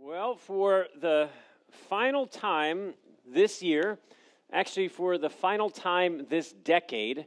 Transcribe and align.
Well, 0.00 0.36
for 0.36 0.86
the 1.00 1.28
final 1.88 2.24
time 2.28 2.94
this 3.26 3.60
year, 3.62 3.98
actually, 4.52 4.86
for 4.86 5.18
the 5.18 5.28
final 5.28 5.68
time 5.68 6.24
this 6.30 6.52
decade, 6.52 7.26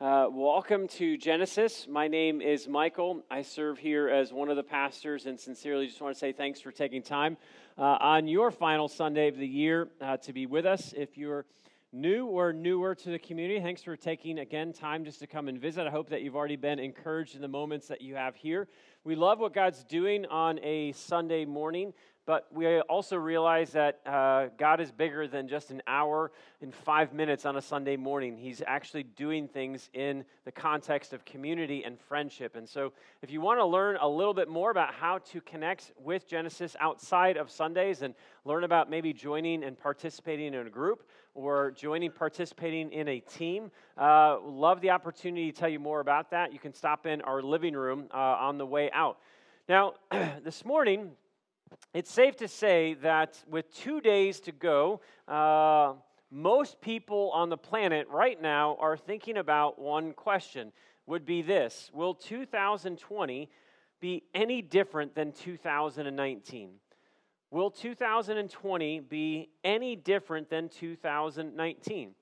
uh, 0.00 0.26
welcome 0.28 0.88
to 0.88 1.16
Genesis. 1.16 1.86
My 1.88 2.08
name 2.08 2.40
is 2.40 2.66
Michael. 2.66 3.22
I 3.30 3.42
serve 3.42 3.78
here 3.78 4.08
as 4.08 4.32
one 4.32 4.48
of 4.48 4.56
the 4.56 4.64
pastors, 4.64 5.26
and 5.26 5.38
sincerely 5.38 5.86
just 5.86 6.00
want 6.00 6.12
to 6.12 6.18
say 6.18 6.32
thanks 6.32 6.60
for 6.60 6.72
taking 6.72 7.02
time 7.02 7.36
uh, 7.78 7.82
on 8.00 8.26
your 8.26 8.50
final 8.50 8.88
Sunday 8.88 9.28
of 9.28 9.36
the 9.36 9.46
year 9.46 9.88
uh, 10.00 10.16
to 10.16 10.32
be 10.32 10.46
with 10.46 10.66
us. 10.66 10.92
If 10.96 11.16
you're 11.16 11.46
new 11.92 12.26
or 12.26 12.52
newer 12.52 12.94
to 12.94 13.10
the 13.10 13.18
community, 13.18 13.60
thanks 13.60 13.82
for 13.82 13.96
taking 13.96 14.40
again 14.40 14.72
time 14.72 15.04
just 15.04 15.20
to 15.20 15.26
come 15.26 15.48
and 15.48 15.58
visit. 15.58 15.86
I 15.86 15.90
hope 15.90 16.10
that 16.10 16.22
you've 16.22 16.36
already 16.36 16.56
been 16.56 16.78
encouraged 16.78 17.34
in 17.34 17.40
the 17.40 17.48
moments 17.48 17.88
that 17.88 18.02
you 18.02 18.14
have 18.14 18.36
here. 18.36 18.68
We 19.04 19.14
love 19.14 19.38
what 19.38 19.54
God's 19.54 19.84
doing 19.84 20.26
on 20.26 20.58
a 20.62 20.92
Sunday 20.92 21.46
morning. 21.46 21.94
But 22.28 22.46
we 22.52 22.80
also 22.80 23.16
realize 23.16 23.70
that 23.70 24.00
uh, 24.04 24.48
God 24.58 24.82
is 24.82 24.92
bigger 24.92 25.26
than 25.26 25.48
just 25.48 25.70
an 25.70 25.80
hour 25.86 26.30
and 26.60 26.74
five 26.74 27.14
minutes 27.14 27.46
on 27.46 27.56
a 27.56 27.62
Sunday 27.62 27.96
morning. 27.96 28.36
He's 28.36 28.60
actually 28.66 29.04
doing 29.04 29.48
things 29.48 29.88
in 29.94 30.26
the 30.44 30.52
context 30.52 31.14
of 31.14 31.24
community 31.24 31.84
and 31.84 31.98
friendship. 31.98 32.54
And 32.54 32.68
so, 32.68 32.92
if 33.22 33.30
you 33.30 33.40
want 33.40 33.60
to 33.60 33.64
learn 33.64 33.96
a 33.98 34.06
little 34.06 34.34
bit 34.34 34.46
more 34.46 34.70
about 34.70 34.92
how 34.92 35.20
to 35.30 35.40
connect 35.40 35.92
with 35.98 36.28
Genesis 36.28 36.76
outside 36.80 37.38
of 37.38 37.50
Sundays 37.50 38.02
and 38.02 38.14
learn 38.44 38.62
about 38.62 38.90
maybe 38.90 39.14
joining 39.14 39.64
and 39.64 39.78
participating 39.78 40.52
in 40.52 40.66
a 40.66 40.70
group 40.70 41.08
or 41.34 41.70
joining, 41.70 42.10
participating 42.10 42.92
in 42.92 43.08
a 43.08 43.20
team, 43.20 43.70
uh, 43.96 44.38
love 44.42 44.82
the 44.82 44.90
opportunity 44.90 45.50
to 45.50 45.58
tell 45.58 45.70
you 45.70 45.80
more 45.80 46.00
about 46.00 46.30
that. 46.32 46.52
You 46.52 46.58
can 46.58 46.74
stop 46.74 47.06
in 47.06 47.22
our 47.22 47.40
living 47.40 47.72
room 47.72 48.10
uh, 48.12 48.18
on 48.18 48.58
the 48.58 48.66
way 48.66 48.90
out. 48.90 49.16
Now, 49.66 49.94
this 50.44 50.66
morning, 50.66 51.12
it's 51.94 52.12
safe 52.12 52.36
to 52.36 52.48
say 52.48 52.94
that 53.02 53.42
with 53.48 53.72
two 53.74 54.00
days 54.00 54.40
to 54.40 54.52
go, 54.52 55.00
uh, 55.26 55.94
most 56.30 56.80
people 56.80 57.30
on 57.32 57.48
the 57.48 57.56
planet 57.56 58.06
right 58.08 58.40
now 58.40 58.76
are 58.80 58.96
thinking 58.96 59.38
about 59.38 59.78
one 59.78 60.12
question 60.12 60.72
would 61.06 61.24
be 61.24 61.42
this 61.42 61.90
Will 61.92 62.14
2020 62.14 63.48
be 64.00 64.22
any 64.34 64.62
different 64.62 65.14
than 65.14 65.32
2019? 65.32 66.70
Will 67.50 67.70
2020 67.70 69.00
be 69.00 69.48
any 69.64 69.96
different 69.96 70.50
than 70.50 70.68
2019? 70.68 72.14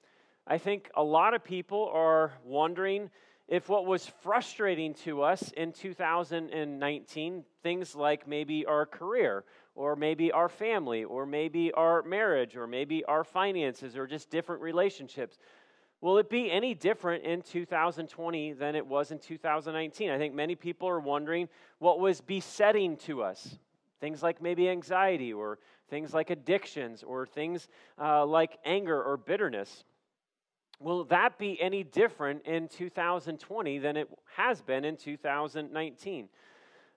I 0.47 0.59
think 0.59 0.89
a 0.95 1.03
lot 1.03 1.35
of 1.35 1.43
people 1.43 1.91
are 1.93 2.33
wondering 2.45 3.11
if 3.49 3.69
what 3.69 3.87
was 3.87 4.07
frustrating 4.23 4.95
to 4.95 5.23
us 5.23 5.53
in 5.57 5.73
2019, 5.73 7.45
things 7.63 7.95
like 7.95 8.27
maybe 8.27 8.67
our 8.67 8.85
career, 8.87 9.45
or 9.77 9.95
maybe 9.95 10.33
our 10.33 10.49
family, 10.49 11.05
or 11.05 11.27
maybe 11.27 11.71
our 11.73 12.03
marriage, 12.03 12.57
or 12.57 12.67
maybe 12.67 13.05
our 13.05 13.23
finances, 13.23 13.97
or 13.97 14.07
just 14.07 14.31
different 14.31 14.63
relationships, 14.63 15.39
will 16.01 16.19
it 16.19 16.29
be 16.29 16.51
any 16.51 16.75
different 16.75 17.23
in 17.25 17.41
2020 17.41 18.53
than 18.55 18.75
it 18.75 18.85
was 18.85 19.13
in 19.13 19.19
2019? 19.19 20.11
I 20.11 20.19
think 20.19 20.35
many 20.35 20.57
people 20.57 20.89
are 20.89 21.01
wondering 21.01 21.49
what 21.79 22.01
was 22.01 22.21
besetting 22.21 22.97
to 22.99 23.23
us. 23.23 23.57
Things 24.01 24.23
like 24.25 24.43
maybe 24.43 24.69
anxiety, 24.69 25.33
or 25.33 25.59
things 25.89 26.13
like 26.13 26.31
addictions, 26.31 27.05
or 27.05 27.27
things 27.27 27.69
uh, 28.01 28.27
like 28.27 28.59
anger 28.65 29.01
or 29.01 29.17
bitterness. 29.17 29.85
Will 30.79 31.05
that 31.05 31.39
be 31.39 31.61
any 31.61 31.83
different 31.85 32.45
in 32.45 32.69
2020 32.69 33.79
than 33.79 33.97
it 33.97 34.09
has 34.37 34.61
been 34.61 34.85
in 34.85 34.97
2019? 34.97 36.29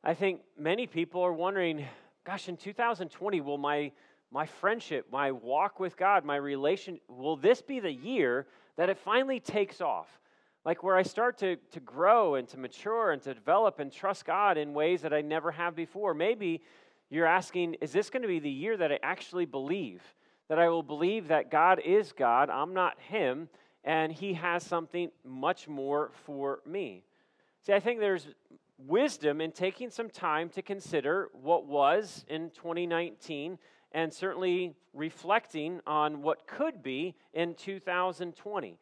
I 0.04 0.14
think 0.14 0.42
many 0.58 0.86
people 0.86 1.22
are 1.22 1.32
wondering, 1.32 1.86
gosh, 2.26 2.50
in 2.50 2.58
2020, 2.58 3.42
will 3.42 3.58
my, 3.58 3.92
my 4.32 4.46
friendship, 4.46 5.08
my 5.12 5.32
walk 5.32 5.80
with 5.80 5.96
God, 5.96 6.26
my 6.26 6.36
relation, 6.36 7.00
will 7.08 7.38
this 7.38 7.62
be 7.62 7.80
the 7.80 7.92
year 7.92 8.48
that 8.76 8.90
it 8.90 8.98
finally 8.98 9.40
takes 9.40 9.80
off? 9.80 10.08
Like 10.66 10.84
where 10.84 10.98
I 10.98 11.04
start 11.04 11.38
to, 11.38 11.56
to 11.72 11.80
grow 11.80 12.36
and 12.36 12.48
to 12.50 12.58
mature 12.58 13.12
and 13.12 13.22
to 13.22 13.34
develop 13.34 13.80
and 13.80 13.92
trust 13.92 14.26
God 14.26 14.58
in 14.58 14.74
ways 14.74 15.02
that 15.04 15.14
I 15.14 15.22
never 15.22 15.52
have 15.52 15.74
before. 15.74 16.14
Maybe 16.14 16.62
you're 17.10 17.26
asking, 17.26 17.76
is 17.76 17.94
this 17.94 18.10
going 18.10 18.24
to 18.24 18.28
be 18.28 18.40
the 18.40 18.50
year 18.50 18.76
that 18.76 18.92
I 18.92 19.00
actually 19.02 19.46
believe? 19.46 20.02
That 20.50 20.60
I 20.60 20.68
will 20.68 20.84
believe 20.84 21.30
that 21.30 21.50
God 21.50 21.80
is 21.80 22.12
God, 22.12 22.50
I'm 22.50 22.74
not 22.74 23.00
Him, 23.00 23.48
and 23.84 24.12
He 24.12 24.34
has 24.34 24.64
something 24.64 25.12
much 25.24 25.68
more 25.68 26.12
for 26.26 26.60
me. 26.66 27.04
See, 27.66 27.74
I 27.74 27.80
think 27.80 28.00
there's 28.00 28.28
wisdom 28.78 29.42
in 29.42 29.52
taking 29.52 29.90
some 29.90 30.10
time 30.10 30.50
to 30.50 30.62
consider 30.62 31.30
what 31.34 31.66
was 31.66 32.26
in 32.30 32.50
2019 32.52 33.58
and 33.92 34.14
certainly 34.14 34.76
reflecting 34.94 35.82
on 35.86 36.22
what 36.22 36.48
could 36.48 36.82
be 36.82 37.16
in 37.34 37.56
2020. 37.56 38.78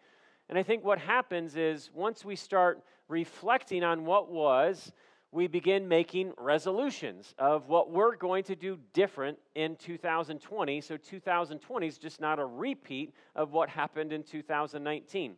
And 0.49 0.57
I 0.57 0.63
think 0.63 0.83
what 0.83 0.99
happens 0.99 1.55
is 1.55 1.89
once 1.93 2.23
we 2.23 2.35
start 2.35 2.83
reflecting 3.07 3.83
on 3.83 4.05
what 4.05 4.29
was, 4.29 4.91
we 5.31 5.47
begin 5.47 5.87
making 5.87 6.31
resolutions 6.37 7.35
of 7.37 7.67
what 7.67 7.91
we're 7.91 8.15
going 8.15 8.43
to 8.45 8.55
do 8.55 8.79
different 8.93 9.37
in 9.55 9.75
2020. 9.75 10.81
So 10.81 10.95
2020 10.95 11.87
is 11.87 11.97
just 11.97 12.21
not 12.21 12.39
a 12.39 12.45
repeat 12.45 13.13
of 13.35 13.51
what 13.51 13.69
happened 13.69 14.13
in 14.13 14.23
2019. 14.23 15.35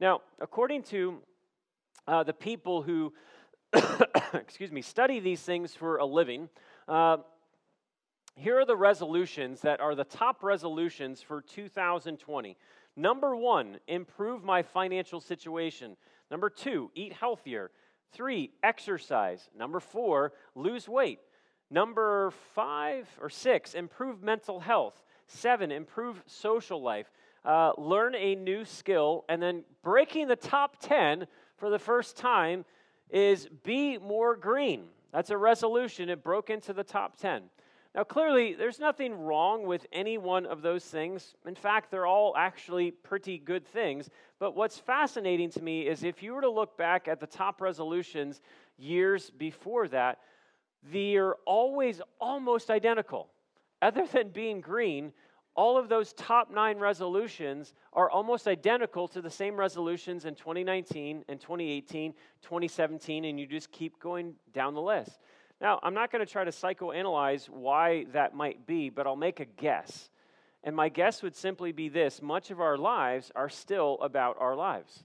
Now, 0.00 0.20
according 0.40 0.82
to 0.84 1.18
uh, 2.06 2.24
the 2.24 2.32
people 2.32 2.82
who, 2.82 3.12
excuse 4.34 4.72
me, 4.72 4.82
study 4.82 5.20
these 5.20 5.42
things 5.42 5.74
for 5.74 5.98
a 5.98 6.04
living, 6.04 6.48
uh, 6.88 7.18
here 8.34 8.58
are 8.58 8.64
the 8.64 8.76
resolutions 8.76 9.60
that 9.62 9.80
are 9.80 9.94
the 9.94 10.04
top 10.04 10.42
resolutions 10.42 11.22
for 11.22 11.42
2020. 11.42 12.56
Number 12.96 13.36
one, 13.36 13.78
improve 13.86 14.42
my 14.42 14.62
financial 14.62 15.20
situation. 15.20 15.96
Number 16.30 16.50
two, 16.50 16.90
eat 16.94 17.12
healthier. 17.12 17.70
Three, 18.12 18.50
exercise. 18.62 19.50
Number 19.56 19.80
four, 19.80 20.32
lose 20.54 20.88
weight. 20.88 21.20
Number 21.70 22.32
five 22.54 23.06
or 23.20 23.28
six, 23.28 23.74
improve 23.74 24.22
mental 24.22 24.60
health. 24.60 25.02
Seven, 25.26 25.70
improve 25.70 26.22
social 26.26 26.82
life. 26.82 27.10
Uh, 27.44 27.72
learn 27.76 28.14
a 28.14 28.34
new 28.34 28.64
skill. 28.64 29.24
And 29.28 29.42
then 29.42 29.64
breaking 29.82 30.28
the 30.28 30.36
top 30.36 30.80
10 30.80 31.26
for 31.56 31.68
the 31.68 31.78
first 31.78 32.16
time 32.16 32.64
is 33.10 33.48
be 33.62 33.98
more 33.98 34.36
green. 34.36 34.84
That's 35.12 35.30
a 35.30 35.36
resolution. 35.36 36.08
It 36.08 36.22
broke 36.22 36.50
into 36.50 36.72
the 36.72 36.84
top 36.84 37.18
10. 37.18 37.42
Now, 37.94 38.04
clearly, 38.04 38.54
there's 38.54 38.78
nothing 38.78 39.14
wrong 39.14 39.66
with 39.66 39.86
any 39.92 40.18
one 40.18 40.46
of 40.46 40.62
those 40.62 40.84
things. 40.84 41.34
In 41.46 41.54
fact, 41.54 41.90
they're 41.90 42.06
all 42.06 42.34
actually 42.36 42.90
pretty 42.90 43.38
good 43.38 43.66
things. 43.66 44.10
But 44.38 44.54
what's 44.54 44.78
fascinating 44.78 45.50
to 45.50 45.62
me 45.62 45.88
is 45.88 46.04
if 46.04 46.22
you 46.22 46.34
were 46.34 46.42
to 46.42 46.50
look 46.50 46.76
back 46.76 47.08
at 47.08 47.18
the 47.18 47.26
top 47.26 47.60
resolutions 47.60 48.40
years 48.76 49.30
before 49.30 49.88
that, 49.88 50.18
they're 50.92 51.34
always 51.46 52.00
almost 52.20 52.70
identical. 52.70 53.30
Other 53.80 54.06
than 54.06 54.30
being 54.30 54.60
green, 54.60 55.12
all 55.54 55.76
of 55.76 55.88
those 55.88 56.12
top 56.12 56.52
nine 56.52 56.78
resolutions 56.78 57.74
are 57.92 58.08
almost 58.08 58.46
identical 58.46 59.08
to 59.08 59.20
the 59.20 59.30
same 59.30 59.56
resolutions 59.56 60.24
in 60.24 60.36
2019 60.36 61.24
and 61.28 61.40
2018, 61.40 62.12
2017, 62.42 63.24
and 63.24 63.40
you 63.40 63.46
just 63.46 63.72
keep 63.72 63.98
going 63.98 64.34
down 64.52 64.74
the 64.74 64.80
list. 64.80 65.18
Now, 65.60 65.80
I'm 65.82 65.94
not 65.94 66.12
going 66.12 66.24
to 66.24 66.30
try 66.30 66.44
to 66.44 66.50
psychoanalyze 66.50 67.48
why 67.48 68.04
that 68.12 68.34
might 68.34 68.66
be, 68.66 68.90
but 68.90 69.06
I'll 69.06 69.16
make 69.16 69.40
a 69.40 69.44
guess. 69.44 70.10
And 70.62 70.74
my 70.76 70.88
guess 70.88 71.22
would 71.22 71.34
simply 71.34 71.72
be 71.72 71.88
this 71.88 72.22
much 72.22 72.50
of 72.50 72.60
our 72.60 72.76
lives 72.76 73.32
are 73.34 73.48
still 73.48 73.98
about 74.00 74.36
our 74.40 74.54
lives. 74.54 75.04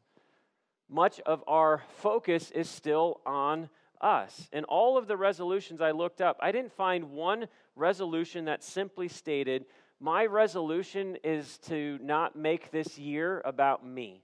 Much 0.89 1.19
of 1.21 1.43
our 1.47 1.81
focus 1.97 2.51
is 2.51 2.69
still 2.69 3.19
on 3.25 3.69
us. 3.99 4.49
And 4.51 4.65
all 4.65 4.97
of 4.97 5.07
the 5.07 5.17
resolutions 5.17 5.81
I 5.81 5.91
looked 5.91 6.21
up, 6.21 6.37
I 6.39 6.51
didn't 6.51 6.73
find 6.73 7.11
one 7.11 7.47
resolution 7.75 8.45
that 8.45 8.63
simply 8.63 9.07
stated, 9.07 9.65
My 9.99 10.25
resolution 10.25 11.17
is 11.23 11.57
to 11.69 11.97
not 12.01 12.35
make 12.35 12.69
this 12.69 12.99
year 12.99 13.41
about 13.45 13.85
me. 13.85 14.23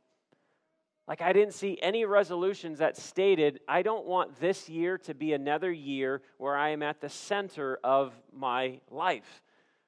Like, 1.09 1.21
I 1.21 1.33
didn't 1.33 1.55
see 1.55 1.79
any 1.81 2.05
resolutions 2.05 2.77
that 2.77 2.95
stated, 2.95 3.61
I 3.67 3.81
don't 3.81 4.05
want 4.05 4.39
this 4.39 4.69
year 4.69 4.99
to 4.99 5.15
be 5.15 5.33
another 5.33 5.71
year 5.71 6.21
where 6.37 6.55
I 6.55 6.69
am 6.69 6.83
at 6.83 7.01
the 7.01 7.09
center 7.09 7.79
of 7.83 8.13
my 8.31 8.79
life. 8.91 9.41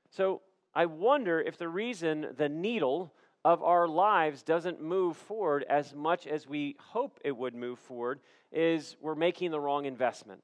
So, 0.09 0.41
I 0.73 0.87
wonder 0.87 1.39
if 1.39 1.57
the 1.57 1.69
reason 1.69 2.29
the 2.37 2.49
needle 2.49 3.13
of 3.45 3.61
our 3.61 3.87
lives 3.87 4.41
doesn't 4.41 4.81
move 4.81 5.15
forward 5.15 5.63
as 5.69 5.93
much 5.93 6.25
as 6.25 6.47
we 6.47 6.75
hope 6.79 7.19
it 7.23 7.37
would 7.37 7.53
move 7.53 7.77
forward 7.77 8.19
is 8.51 8.97
we're 8.99 9.13
making 9.13 9.51
the 9.51 9.59
wrong 9.59 9.85
investment. 9.85 10.41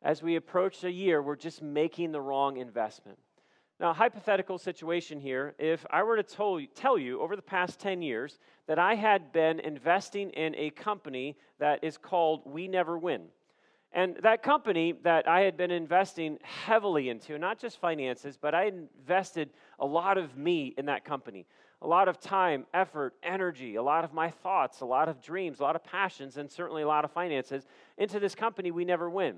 As 0.00 0.22
we 0.22 0.36
approach 0.36 0.84
a 0.84 0.90
year, 0.90 1.20
we're 1.20 1.36
just 1.36 1.60
making 1.60 2.12
the 2.12 2.20
wrong 2.20 2.56
investment. 2.56 3.18
Now, 3.78 3.92
hypothetical 3.92 4.56
situation 4.56 5.20
here 5.20 5.54
if 5.58 5.84
I 5.90 6.02
were 6.02 6.22
to 6.22 6.66
tell 6.74 6.98
you 6.98 7.20
over 7.20 7.36
the 7.36 7.42
past 7.42 7.78
10 7.78 8.00
years 8.00 8.38
that 8.66 8.78
I 8.78 8.94
had 8.94 9.32
been 9.32 9.60
investing 9.60 10.30
in 10.30 10.54
a 10.54 10.70
company 10.70 11.36
that 11.58 11.84
is 11.84 11.98
called 11.98 12.40
We 12.46 12.68
Never 12.68 12.96
Win, 12.96 13.26
And 13.92 14.16
that 14.22 14.42
company 14.42 14.94
that 15.04 15.28
I 15.28 15.40
had 15.40 15.58
been 15.58 15.70
investing 15.70 16.38
heavily 16.42 17.10
into, 17.10 17.38
not 17.38 17.58
just 17.58 17.78
finances, 17.78 18.38
but 18.40 18.54
I 18.54 18.64
invested 18.64 19.50
a 19.78 19.86
lot 19.86 20.16
of 20.16 20.36
me 20.38 20.74
in 20.78 20.86
that 20.86 21.04
company. 21.04 21.46
A 21.82 21.86
lot 21.86 22.08
of 22.08 22.18
time, 22.18 22.64
effort, 22.72 23.14
energy, 23.22 23.74
a 23.74 23.82
lot 23.82 24.04
of 24.04 24.14
my 24.14 24.30
thoughts, 24.30 24.80
a 24.80 24.86
lot 24.86 25.10
of 25.10 25.20
dreams, 25.20 25.60
a 25.60 25.62
lot 25.62 25.76
of 25.76 25.84
passions, 25.84 26.38
and 26.38 26.50
certainly 26.50 26.82
a 26.82 26.86
lot 26.86 27.04
of 27.04 27.10
finances 27.10 27.66
into 27.98 28.18
this 28.18 28.34
company 28.34 28.70
we 28.70 28.86
never 28.86 29.10
win. 29.10 29.36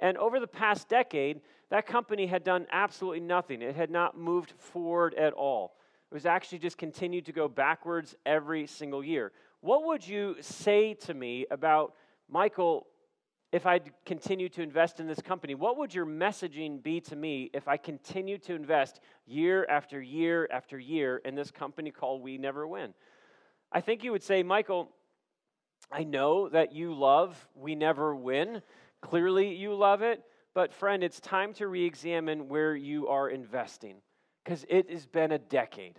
And 0.00 0.16
over 0.16 0.38
the 0.40 0.46
past 0.46 0.88
decade, 0.88 1.40
that 1.70 1.86
company 1.86 2.26
had 2.26 2.44
done 2.44 2.66
absolutely 2.70 3.20
nothing. 3.20 3.62
It 3.62 3.76
had 3.76 3.90
not 3.90 4.16
moved 4.16 4.52
forward 4.58 5.14
at 5.14 5.32
all. 5.32 5.74
It 6.10 6.14
was 6.14 6.26
actually 6.26 6.60
just 6.60 6.78
continued 6.78 7.26
to 7.26 7.32
go 7.32 7.48
backwards 7.48 8.14
every 8.24 8.66
single 8.66 9.04
year. 9.04 9.32
What 9.60 9.84
would 9.84 10.06
you 10.06 10.36
say 10.40 10.94
to 10.94 11.14
me 11.14 11.46
about, 11.50 11.94
Michael, 12.28 12.86
if 13.50 13.66
I 13.66 13.80
continue 14.06 14.48
to 14.50 14.62
invest 14.62 15.00
in 15.00 15.06
this 15.06 15.20
company? 15.20 15.54
What 15.54 15.78
would 15.78 15.92
your 15.94 16.06
messaging 16.06 16.82
be 16.82 17.00
to 17.02 17.16
me 17.16 17.50
if 17.52 17.66
I 17.66 17.76
continue 17.76 18.38
to 18.38 18.54
invest 18.54 19.00
year 19.26 19.66
after 19.68 20.00
year 20.00 20.48
after 20.50 20.78
year 20.78 21.18
in 21.24 21.34
this 21.34 21.50
company 21.50 21.90
called 21.90 22.22
We 22.22 22.38
Never 22.38 22.66
Win? 22.66 22.94
I 23.72 23.80
think 23.80 24.04
you 24.04 24.12
would 24.12 24.22
say, 24.22 24.42
Michael, 24.42 24.90
I 25.90 26.04
know 26.04 26.48
that 26.48 26.72
you 26.72 26.94
love 26.94 27.48
We 27.54 27.74
Never 27.74 28.14
Win. 28.14 28.62
Clearly, 29.00 29.54
you 29.54 29.74
love 29.74 30.02
it. 30.02 30.22
But, 30.54 30.72
friend, 30.74 31.04
it's 31.04 31.20
time 31.20 31.52
to 31.54 31.68
re 31.68 31.84
examine 31.84 32.48
where 32.48 32.74
you 32.74 33.08
are 33.08 33.28
investing 33.28 33.96
because 34.42 34.64
it 34.68 34.90
has 34.90 35.06
been 35.06 35.32
a 35.32 35.38
decade. 35.38 35.98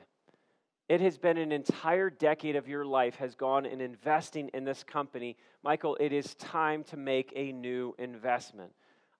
It 0.89 1.01
has 1.01 1.19
been 1.19 1.37
an 1.37 1.51
entire 1.51 2.09
decade 2.09 2.55
of 2.55 2.67
your 2.67 2.83
life 2.83 3.15
has 3.17 3.35
gone 3.35 3.67
in 3.67 3.79
investing 3.79 4.49
in 4.55 4.65
this 4.65 4.83
company. 4.83 5.37
Michael, 5.63 5.95
it 5.99 6.11
is 6.11 6.33
time 6.35 6.83
to 6.85 6.97
make 6.97 7.31
a 7.35 7.51
new 7.51 7.93
investment. 7.99 8.71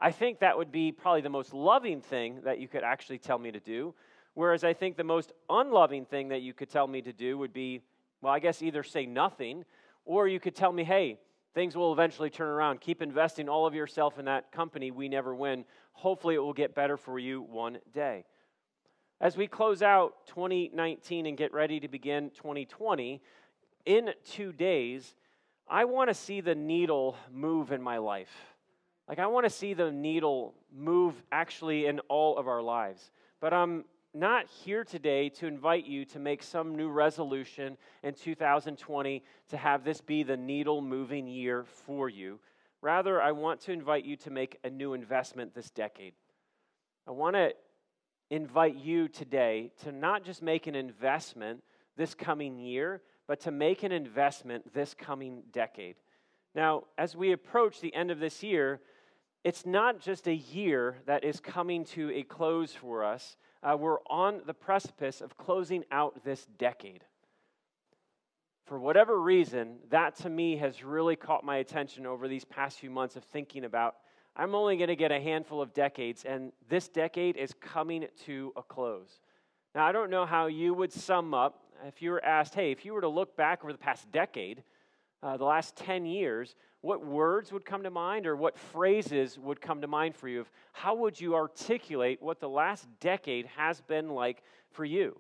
I 0.01 0.11
think 0.11 0.39
that 0.39 0.57
would 0.57 0.71
be 0.71 0.91
probably 0.91 1.21
the 1.21 1.29
most 1.29 1.53
loving 1.53 2.01
thing 2.01 2.41
that 2.43 2.59
you 2.59 2.67
could 2.67 2.83
actually 2.83 3.19
tell 3.19 3.37
me 3.37 3.51
to 3.51 3.59
do. 3.59 3.93
Whereas 4.33 4.63
I 4.63 4.73
think 4.73 4.97
the 4.97 5.03
most 5.03 5.31
unloving 5.49 6.05
thing 6.05 6.29
that 6.29 6.41
you 6.41 6.53
could 6.53 6.69
tell 6.69 6.87
me 6.87 7.01
to 7.03 7.13
do 7.13 7.37
would 7.37 7.53
be, 7.53 7.81
well, 8.21 8.33
I 8.33 8.39
guess 8.39 8.61
either 8.61 8.81
say 8.81 9.05
nothing, 9.05 9.63
or 10.05 10.27
you 10.27 10.39
could 10.39 10.55
tell 10.55 10.71
me, 10.71 10.83
hey, 10.83 11.19
things 11.53 11.75
will 11.75 11.91
eventually 11.91 12.29
turn 12.29 12.47
around. 12.47 12.81
Keep 12.81 13.01
investing 13.01 13.49
all 13.49 13.65
of 13.65 13.73
yourself 13.73 14.19
in 14.19 14.25
that 14.25 14.51
company. 14.51 14.91
We 14.91 15.09
never 15.09 15.33
win. 15.33 15.65
Hopefully, 15.93 16.35
it 16.35 16.39
will 16.39 16.53
get 16.53 16.75
better 16.75 16.97
for 16.97 17.19
you 17.19 17.41
one 17.41 17.79
day. 17.93 18.25
As 19.21 19.35
we 19.35 19.47
close 19.47 19.81
out 19.81 20.27
2019 20.27 21.25
and 21.25 21.37
get 21.37 21.53
ready 21.53 21.79
to 21.81 21.87
begin 21.87 22.29
2020, 22.31 23.21
in 23.85 24.11
two 24.23 24.53
days, 24.53 25.15
I 25.67 25.85
want 25.85 26.09
to 26.09 26.13
see 26.13 26.41
the 26.41 26.55
needle 26.55 27.17
move 27.31 27.71
in 27.71 27.81
my 27.81 27.97
life. 27.97 28.31
Like, 29.07 29.19
I 29.19 29.27
want 29.27 29.45
to 29.45 29.49
see 29.49 29.73
the 29.73 29.91
needle 29.91 30.53
move 30.73 31.15
actually 31.31 31.87
in 31.87 31.99
all 32.07 32.37
of 32.37 32.47
our 32.47 32.61
lives. 32.61 33.11
But 33.41 33.53
I'm 33.53 33.85
not 34.13 34.47
here 34.47 34.83
today 34.83 35.29
to 35.29 35.47
invite 35.47 35.85
you 35.85 36.03
to 36.05 36.19
make 36.19 36.41
some 36.41 36.75
new 36.75 36.89
resolution 36.89 37.77
in 38.03 38.13
2020 38.13 39.23
to 39.49 39.57
have 39.57 39.83
this 39.83 40.01
be 40.01 40.23
the 40.23 40.37
needle 40.37 40.81
moving 40.81 41.27
year 41.27 41.63
for 41.63 42.09
you. 42.09 42.39
Rather, 42.81 43.21
I 43.21 43.31
want 43.31 43.59
to 43.61 43.71
invite 43.71 44.05
you 44.05 44.15
to 44.17 44.29
make 44.31 44.57
a 44.63 44.69
new 44.69 44.93
investment 44.93 45.53
this 45.53 45.69
decade. 45.69 46.13
I 47.07 47.11
want 47.11 47.35
to 47.35 47.51
invite 48.31 48.75
you 48.75 49.07
today 49.07 49.71
to 49.83 49.91
not 49.91 50.23
just 50.23 50.41
make 50.41 50.67
an 50.67 50.75
investment 50.75 51.63
this 51.97 52.15
coming 52.15 52.57
year, 52.57 53.01
but 53.27 53.41
to 53.41 53.51
make 53.51 53.83
an 53.83 53.91
investment 53.91 54.73
this 54.73 54.93
coming 54.93 55.43
decade. 55.51 55.95
Now, 56.55 56.85
as 56.97 57.15
we 57.15 57.31
approach 57.31 57.79
the 57.79 57.93
end 57.93 58.11
of 58.11 58.19
this 58.19 58.41
year, 58.41 58.79
it's 59.43 59.65
not 59.65 59.99
just 59.99 60.27
a 60.27 60.35
year 60.35 60.97
that 61.05 61.23
is 61.23 61.39
coming 61.39 61.85
to 61.85 62.11
a 62.11 62.23
close 62.23 62.73
for 62.73 63.03
us. 63.03 63.37
Uh, 63.63 63.77
we're 63.77 63.99
on 64.09 64.41
the 64.45 64.53
precipice 64.53 65.21
of 65.21 65.37
closing 65.37 65.83
out 65.91 66.23
this 66.23 66.45
decade. 66.57 67.03
For 68.65 68.77
whatever 68.77 69.19
reason, 69.19 69.77
that 69.89 70.15
to 70.17 70.29
me 70.29 70.57
has 70.57 70.83
really 70.83 71.15
caught 71.15 71.43
my 71.43 71.57
attention 71.57 72.05
over 72.05 72.27
these 72.27 72.45
past 72.45 72.79
few 72.79 72.89
months 72.89 73.15
of 73.15 73.23
thinking 73.23 73.65
about 73.65 73.95
I'm 74.35 74.55
only 74.55 74.77
going 74.77 74.89
to 74.89 74.95
get 74.95 75.11
a 75.11 75.19
handful 75.19 75.61
of 75.61 75.73
decades, 75.73 76.23
and 76.23 76.53
this 76.69 76.87
decade 76.87 77.35
is 77.35 77.53
coming 77.59 78.05
to 78.25 78.53
a 78.55 78.61
close. 78.61 79.19
Now, 79.75 79.85
I 79.85 79.91
don't 79.91 80.09
know 80.09 80.25
how 80.25 80.45
you 80.45 80.73
would 80.73 80.93
sum 80.93 81.33
up 81.33 81.61
if 81.85 82.01
you 82.01 82.11
were 82.11 82.23
asked, 82.23 82.55
hey, 82.55 82.71
if 82.71 82.85
you 82.85 82.93
were 82.93 83.01
to 83.01 83.09
look 83.09 83.35
back 83.35 83.63
over 83.63 83.73
the 83.73 83.79
past 83.79 84.09
decade, 84.11 84.63
uh, 85.21 85.35
the 85.35 85.43
last 85.43 85.75
10 85.75 86.05
years, 86.05 86.55
what 86.81 87.05
words 87.05 87.51
would 87.51 87.65
come 87.65 87.83
to 87.83 87.91
mind 87.91 88.25
or 88.25 88.35
what 88.35 88.57
phrases 88.57 89.37
would 89.37 89.59
come 89.59 89.81
to 89.81 89.87
mind 89.87 90.15
for 90.15 90.27
you? 90.27 90.45
How 90.71 90.95
would 90.95 91.19
you 91.19 91.35
articulate 91.35 92.21
what 92.21 92.39
the 92.39 92.49
last 92.49 92.87
decade 92.99 93.45
has 93.57 93.81
been 93.81 94.09
like 94.09 94.43
for 94.71 94.85
you? 94.85 95.19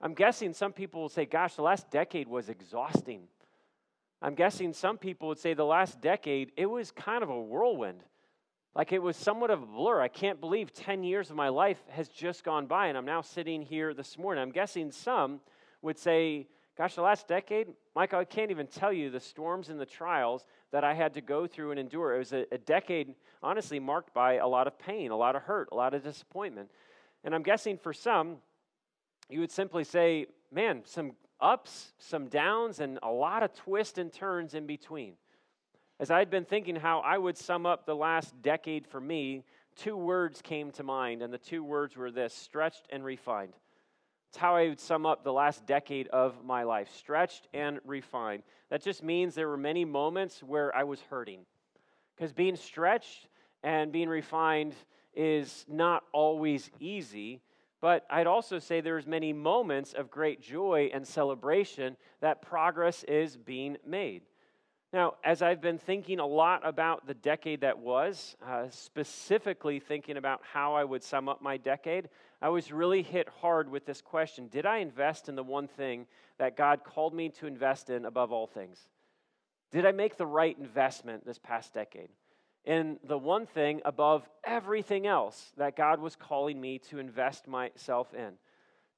I'm 0.00 0.14
guessing 0.14 0.52
some 0.52 0.72
people 0.72 1.00
will 1.00 1.08
say, 1.08 1.24
gosh, 1.24 1.54
the 1.54 1.62
last 1.62 1.90
decade 1.90 2.28
was 2.28 2.48
exhausting. 2.50 3.22
I'm 4.20 4.34
guessing 4.34 4.72
some 4.72 4.98
people 4.98 5.28
would 5.28 5.38
say 5.38 5.54
the 5.54 5.64
last 5.64 6.00
decade, 6.00 6.52
it 6.56 6.66
was 6.66 6.90
kind 6.90 7.22
of 7.22 7.30
a 7.30 7.40
whirlwind. 7.40 8.02
Like 8.74 8.92
it 8.92 9.02
was 9.02 9.16
somewhat 9.16 9.50
of 9.50 9.62
a 9.62 9.66
blur. 9.66 10.00
I 10.00 10.08
can't 10.08 10.40
believe 10.40 10.72
10 10.72 11.04
years 11.04 11.30
of 11.30 11.36
my 11.36 11.48
life 11.48 11.78
has 11.90 12.08
just 12.08 12.42
gone 12.44 12.66
by, 12.66 12.88
and 12.88 12.98
I'm 12.98 13.04
now 13.04 13.22
sitting 13.22 13.62
here 13.62 13.94
this 13.94 14.18
morning. 14.18 14.42
I'm 14.42 14.50
guessing 14.50 14.90
some 14.90 15.40
would 15.80 15.98
say, 15.98 16.48
Gosh, 16.76 16.96
the 16.96 17.02
last 17.02 17.28
decade, 17.28 17.68
Michael, 17.94 18.18
I 18.18 18.24
can't 18.24 18.50
even 18.50 18.66
tell 18.66 18.92
you 18.92 19.08
the 19.08 19.20
storms 19.20 19.68
and 19.68 19.78
the 19.78 19.86
trials 19.86 20.44
that 20.72 20.82
I 20.82 20.92
had 20.92 21.14
to 21.14 21.20
go 21.20 21.46
through 21.46 21.70
and 21.70 21.78
endure. 21.78 22.16
It 22.16 22.18
was 22.18 22.32
a, 22.32 22.46
a 22.50 22.58
decade, 22.58 23.14
honestly, 23.42 23.78
marked 23.78 24.12
by 24.12 24.34
a 24.34 24.48
lot 24.48 24.66
of 24.66 24.76
pain, 24.76 25.12
a 25.12 25.16
lot 25.16 25.36
of 25.36 25.42
hurt, 25.42 25.68
a 25.70 25.76
lot 25.76 25.94
of 25.94 26.02
disappointment. 26.02 26.70
And 27.22 27.32
I'm 27.32 27.44
guessing 27.44 27.78
for 27.78 27.92
some, 27.92 28.38
you 29.28 29.38
would 29.40 29.52
simply 29.52 29.84
say, 29.84 30.26
Man, 30.50 30.82
some 30.84 31.12
ups, 31.40 31.92
some 31.98 32.28
downs, 32.28 32.80
and 32.80 32.98
a 33.02 33.10
lot 33.10 33.42
of 33.42 33.52
twists 33.54 33.98
and 33.98 34.12
turns 34.12 34.54
in 34.54 34.66
between. 34.66 35.14
As 36.00 36.10
I 36.10 36.18
had 36.18 36.30
been 36.30 36.44
thinking 36.44 36.76
how 36.76 37.00
I 37.00 37.18
would 37.18 37.36
sum 37.36 37.66
up 37.66 37.86
the 37.86 37.96
last 37.96 38.40
decade 38.42 38.86
for 38.86 39.00
me, 39.00 39.44
two 39.76 39.96
words 39.96 40.42
came 40.42 40.70
to 40.72 40.82
mind, 40.82 41.22
and 41.22 41.32
the 41.32 41.38
two 41.38 41.62
words 41.62 41.96
were 41.96 42.10
this 42.10 42.34
stretched 42.34 42.86
and 42.90 43.04
refined. 43.04 43.54
It's 44.34 44.40
how 44.40 44.56
I 44.56 44.66
would 44.68 44.80
sum 44.80 45.06
up 45.06 45.22
the 45.22 45.32
last 45.32 45.64
decade 45.64 46.08
of 46.08 46.44
my 46.44 46.64
life 46.64 46.88
stretched 46.92 47.46
and 47.54 47.78
refined. 47.84 48.42
That 48.68 48.82
just 48.82 49.04
means 49.04 49.36
there 49.36 49.46
were 49.46 49.56
many 49.56 49.84
moments 49.84 50.42
where 50.42 50.74
I 50.74 50.82
was 50.82 51.00
hurting. 51.02 51.46
Because 52.16 52.32
being 52.32 52.56
stretched 52.56 53.28
and 53.62 53.92
being 53.92 54.08
refined 54.08 54.74
is 55.14 55.64
not 55.68 56.02
always 56.12 56.68
easy, 56.80 57.42
but 57.80 58.06
I'd 58.10 58.26
also 58.26 58.58
say 58.58 58.80
there's 58.80 59.06
many 59.06 59.32
moments 59.32 59.92
of 59.92 60.10
great 60.10 60.42
joy 60.42 60.90
and 60.92 61.06
celebration 61.06 61.96
that 62.20 62.42
progress 62.42 63.04
is 63.04 63.36
being 63.36 63.76
made. 63.86 64.22
Now, 64.94 65.14
as 65.24 65.42
I've 65.42 65.60
been 65.60 65.78
thinking 65.78 66.20
a 66.20 66.26
lot 66.26 66.64
about 66.64 67.04
the 67.04 67.14
decade 67.14 67.62
that 67.62 67.80
was, 67.80 68.36
uh, 68.46 68.68
specifically 68.70 69.80
thinking 69.80 70.16
about 70.16 70.40
how 70.52 70.74
I 70.74 70.84
would 70.84 71.02
sum 71.02 71.28
up 71.28 71.42
my 71.42 71.56
decade, 71.56 72.08
I 72.40 72.50
was 72.50 72.70
really 72.70 73.02
hit 73.02 73.28
hard 73.40 73.68
with 73.68 73.86
this 73.86 74.00
question 74.00 74.46
Did 74.46 74.66
I 74.66 74.76
invest 74.76 75.28
in 75.28 75.34
the 75.34 75.42
one 75.42 75.66
thing 75.66 76.06
that 76.38 76.56
God 76.56 76.84
called 76.84 77.12
me 77.12 77.30
to 77.30 77.48
invest 77.48 77.90
in 77.90 78.04
above 78.04 78.30
all 78.30 78.46
things? 78.46 78.86
Did 79.72 79.84
I 79.84 79.90
make 79.90 80.16
the 80.16 80.26
right 80.26 80.56
investment 80.56 81.26
this 81.26 81.40
past 81.40 81.74
decade? 81.74 82.10
In 82.64 83.00
the 83.02 83.18
one 83.18 83.46
thing 83.46 83.82
above 83.84 84.28
everything 84.44 85.08
else 85.08 85.52
that 85.56 85.74
God 85.74 85.98
was 85.98 86.14
calling 86.14 86.60
me 86.60 86.78
to 86.90 87.00
invest 87.00 87.48
myself 87.48 88.14
in. 88.14 88.34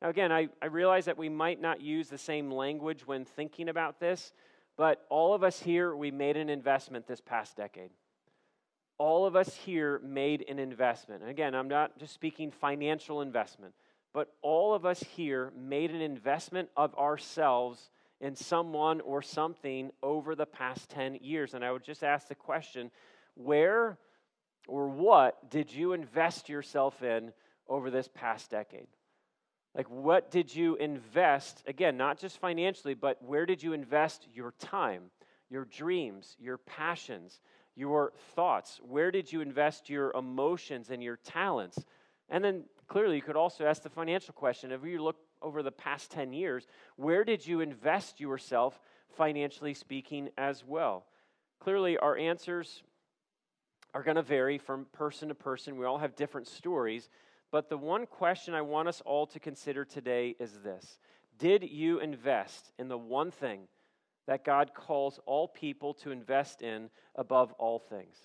Now, 0.03 0.11
again, 0.11 0.31
I, 0.31 0.49
I 0.61 0.67
realize 0.67 1.07
that 1.07 1.17
we 1.17 1.31
might 1.31 1.59
not 1.59 1.81
use 1.81 2.11
the 2.11 2.19
same 2.19 2.51
language 2.51 3.07
when 3.07 3.25
thinking 3.25 3.71
about 3.71 3.99
this, 3.99 4.35
but 4.77 5.07
all 5.09 5.35
of 5.35 5.43
us 5.43 5.61
here, 5.61 5.95
we 5.95 6.11
made 6.11 6.37
an 6.37 6.49
investment 6.49 7.07
this 7.07 7.21
past 7.21 7.57
decade. 7.57 7.91
All 8.99 9.27
of 9.27 9.37
us 9.37 9.55
here 9.55 10.01
made 10.05 10.45
an 10.49 10.59
investment. 10.59 11.23
And 11.23 11.31
again, 11.31 11.55
I'm 11.55 11.69
not 11.69 11.99
just 11.99 12.15
speaking 12.15 12.51
financial 12.51 13.21
investment, 13.21 13.75
but 14.13 14.33
all 14.43 14.75
of 14.75 14.87
us 14.87 15.01
here 15.01 15.53
made 15.57 15.91
an 15.91 16.01
investment 16.01 16.69
of 16.77 16.95
ourselves 16.95 17.91
in 18.21 18.35
someone 18.35 19.01
or 19.03 19.21
something 19.21 19.91
over 20.03 20.35
the 20.35 20.47
past 20.47 20.89
10 20.91 21.17
years. 21.17 21.55
And 21.55 21.65
I 21.65 21.73
would 21.73 21.85
just 21.85 22.03
ask 22.03 22.29
the 22.29 22.35
question 22.35 22.91
where 23.35 23.99
or 24.67 24.89
what 24.89 25.51
did 25.51 25.73
you 25.73 25.93
invest 25.93 26.49
yourself 26.49 27.03
in 27.03 27.33
over 27.69 27.91
this 27.91 28.09
past 28.13 28.51
decade? 28.51 28.89
Like, 29.77 29.91
what 29.91 30.31
did 30.31 30.55
you 30.55 30.77
invest? 30.77 31.63
Again, 31.67 31.99
not 31.99 32.19
just 32.19 32.39
financially, 32.39 32.95
but 32.95 33.23
where 33.23 33.45
did 33.45 33.63
you 33.63 33.75
invest 33.75 34.27
your 34.33 34.55
time, 34.59 35.11
your 35.51 35.67
dreams, 35.67 36.35
your 36.41 36.57
passions, 36.57 37.41
your 37.75 38.15
thoughts? 38.35 38.81
Where 38.83 39.11
did 39.11 39.31
you 39.31 39.43
invest 39.43 39.91
your 39.91 40.13
emotions 40.13 40.89
and 40.89 41.03
your 41.03 41.17
talents? 41.17 41.85
And 42.31 42.43
then 42.43 42.65
clearly, 42.89 43.17
you 43.17 43.23
could 43.23 43.37
also 43.37 43.67
ask 43.67 43.83
the 43.83 43.91
financial 43.91 44.33
question 44.33 44.73
if 44.73 44.83
you 44.83 45.03
look 45.03 45.17
over 45.43 45.63
the 45.63 45.71
past 45.71 46.11
10 46.11 46.33
years, 46.33 46.67
where 46.97 47.23
did 47.23 47.47
you 47.47 47.61
invest 47.61 48.19
yourself, 48.19 48.81
financially 49.19 49.75
speaking, 49.75 50.31
as 50.39 50.65
well? 50.65 51.05
Clearly, 51.61 51.99
our 51.99 52.17
answers 52.17 52.83
are 53.93 54.03
going 54.03 54.17
to 54.17 54.23
vary 54.23 54.57
from 54.57 54.87
person 54.93 55.29
to 55.29 55.35
person. 55.35 55.77
We 55.77 55.85
all 55.85 55.99
have 55.99 56.17
different 56.17 56.49
stories. 56.49 57.11
But 57.51 57.69
the 57.69 57.79
one 57.79 58.07
question 58.07 58.55
I 58.55 58.63
want 58.63 58.89
us 58.89 59.03
all 59.05 59.27
to 59.29 59.41
consider 59.41 59.85
today 59.85 60.35
is 60.39 60.61
this 60.63 60.99
Did 61.39 61.63
you 61.63 62.01
invest 62.01 62.73
in 62.79 62.89
the 62.89 62.99
one 62.99 63.31
thing 63.31 63.69
that 64.27 64.45
God 64.45 64.73
calls 64.75 65.21
all 65.27 65.49
people 65.49 65.95
to 65.95 66.11
invest 66.11 66.63
in 66.63 66.91
above 67.15 67.53
all 67.55 67.79
things? 67.79 68.17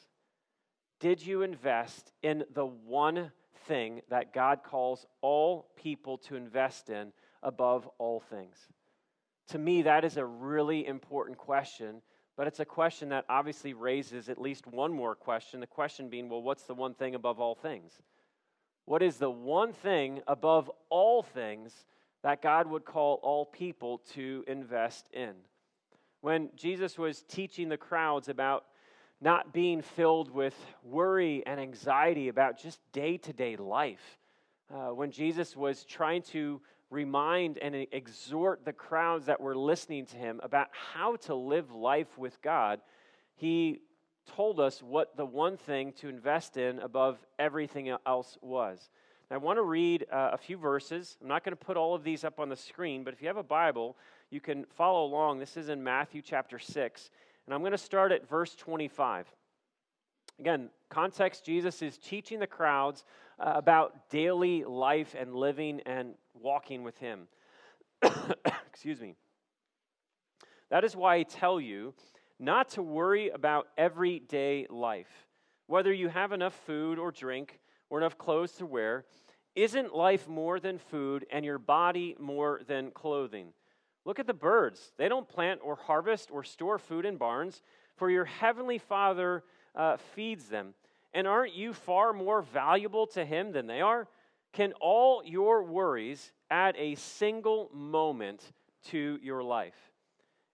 Did 0.99 1.25
you 1.25 1.41
invest 1.41 2.11
in 2.21 2.43
the 2.53 2.65
one 2.65 3.31
thing 3.67 4.01
that 4.09 4.33
God 4.33 4.63
calls 4.63 5.05
all 5.21 5.71
people 5.75 6.17
to 6.19 6.35
invest 6.35 6.89
in 6.89 7.11
above 7.41 7.87
all 7.97 8.19
things? 8.19 8.57
To 9.49 9.59
me, 9.59 9.81
that 9.83 10.05
is 10.05 10.17
a 10.17 10.25
really 10.25 10.85
important 10.85 11.37
question, 11.37 12.01
but 12.37 12.47
it's 12.47 12.59
a 12.59 12.65
question 12.65 13.09
that 13.09 13.25
obviously 13.29 13.73
raises 13.73 14.29
at 14.29 14.39
least 14.39 14.67
one 14.67 14.93
more 14.93 15.15
question. 15.15 15.59
The 15.59 15.67
question 15.67 16.09
being, 16.09 16.29
well, 16.29 16.41
what's 16.41 16.63
the 16.63 16.75
one 16.75 16.93
thing 16.93 17.15
above 17.15 17.39
all 17.39 17.55
things? 17.55 18.01
What 18.85 19.03
is 19.03 19.17
the 19.17 19.29
one 19.29 19.73
thing 19.73 20.21
above 20.27 20.71
all 20.89 21.23
things 21.23 21.73
that 22.23 22.41
God 22.41 22.67
would 22.67 22.85
call 22.85 23.19
all 23.23 23.45
people 23.45 23.99
to 24.13 24.43
invest 24.47 25.09
in? 25.13 25.33
When 26.21 26.49
Jesus 26.55 26.97
was 26.97 27.23
teaching 27.23 27.69
the 27.69 27.77
crowds 27.77 28.29
about 28.29 28.65
not 29.21 29.53
being 29.53 29.81
filled 29.81 30.31
with 30.31 30.55
worry 30.83 31.43
and 31.45 31.59
anxiety 31.59 32.27
about 32.27 32.59
just 32.59 32.79
day 32.91 33.17
to 33.17 33.33
day 33.33 33.55
life, 33.55 34.19
uh, 34.73 34.89
when 34.89 35.11
Jesus 35.11 35.55
was 35.55 35.83
trying 35.83 36.21
to 36.23 36.61
remind 36.89 37.57
and 37.57 37.75
exhort 37.91 38.65
the 38.65 38.73
crowds 38.73 39.25
that 39.25 39.39
were 39.39 39.55
listening 39.55 40.05
to 40.05 40.17
him 40.17 40.39
about 40.43 40.67
how 40.71 41.15
to 41.15 41.33
live 41.35 41.71
life 41.71 42.17
with 42.17 42.41
God, 42.41 42.81
he 43.35 43.81
told 44.35 44.59
us 44.59 44.81
what 44.81 45.15
the 45.17 45.25
one 45.25 45.57
thing 45.57 45.93
to 45.93 46.09
invest 46.09 46.57
in 46.57 46.79
above 46.79 47.17
everything 47.39 47.93
else 48.05 48.37
was. 48.41 48.89
I 49.29 49.37
want 49.37 49.57
to 49.57 49.63
read 49.63 50.07
uh, 50.11 50.31
a 50.33 50.37
few 50.37 50.57
verses. 50.57 51.17
I'm 51.21 51.29
not 51.29 51.45
going 51.45 51.55
to 51.55 51.65
put 51.65 51.77
all 51.77 51.95
of 51.95 52.03
these 52.03 52.25
up 52.25 52.37
on 52.37 52.49
the 52.49 52.55
screen, 52.55 53.05
but 53.05 53.13
if 53.13 53.21
you 53.21 53.27
have 53.27 53.37
a 53.37 53.43
Bible, 53.43 53.95
you 54.29 54.41
can 54.41 54.65
follow 54.65 55.05
along. 55.05 55.39
This 55.39 55.55
is 55.55 55.69
in 55.69 55.81
Matthew 55.81 56.21
chapter 56.21 56.59
6, 56.59 57.09
and 57.45 57.53
I'm 57.53 57.61
going 57.61 57.71
to 57.71 57.77
start 57.77 58.11
at 58.11 58.27
verse 58.27 58.55
25. 58.55 59.27
Again, 60.37 60.69
context 60.89 61.45
Jesus 61.45 61.81
is 61.81 61.97
teaching 61.97 62.39
the 62.39 62.47
crowds 62.47 63.05
uh, 63.39 63.53
about 63.55 64.09
daily 64.09 64.65
life 64.65 65.15
and 65.17 65.33
living 65.33 65.79
and 65.85 66.15
walking 66.33 66.83
with 66.83 66.97
Him. 66.97 67.27
Excuse 68.67 68.99
me. 68.99 69.15
That 70.69 70.83
is 70.83 70.93
why 70.93 71.15
I 71.15 71.23
tell 71.23 71.61
you 71.61 71.93
not 72.41 72.69
to 72.69 72.81
worry 72.81 73.29
about 73.29 73.67
everyday 73.77 74.65
life, 74.69 75.27
whether 75.67 75.93
you 75.93 76.09
have 76.09 76.31
enough 76.31 76.59
food 76.65 76.97
or 76.97 77.11
drink 77.11 77.59
or 77.89 77.99
enough 77.99 78.17
clothes 78.17 78.53
to 78.53 78.65
wear. 78.65 79.05
Isn't 79.55 79.95
life 79.95 80.27
more 80.27 80.59
than 80.59 80.79
food 80.79 81.25
and 81.31 81.45
your 81.45 81.59
body 81.59 82.15
more 82.19 82.61
than 82.67 82.91
clothing? 82.91 83.53
Look 84.05 84.17
at 84.17 84.25
the 84.25 84.33
birds. 84.33 84.91
They 84.97 85.07
don't 85.07 85.29
plant 85.29 85.61
or 85.63 85.75
harvest 85.75 86.29
or 86.31 86.43
store 86.43 86.79
food 86.79 87.05
in 87.05 87.17
barns, 87.17 87.61
for 87.95 88.09
your 88.09 88.25
heavenly 88.25 88.79
Father 88.79 89.43
uh, 89.75 89.97
feeds 90.15 90.45
them. 90.45 90.73
And 91.13 91.27
aren't 91.27 91.53
you 91.53 91.73
far 91.73 92.11
more 92.13 92.41
valuable 92.41 93.05
to 93.07 93.23
Him 93.23 93.51
than 93.51 93.67
they 93.67 93.81
are? 93.81 94.07
Can 94.53 94.73
all 94.81 95.21
your 95.23 95.63
worries 95.63 96.31
add 96.49 96.75
a 96.77 96.95
single 96.95 97.69
moment 97.73 98.41
to 98.85 99.19
your 99.21 99.43
life? 99.43 99.90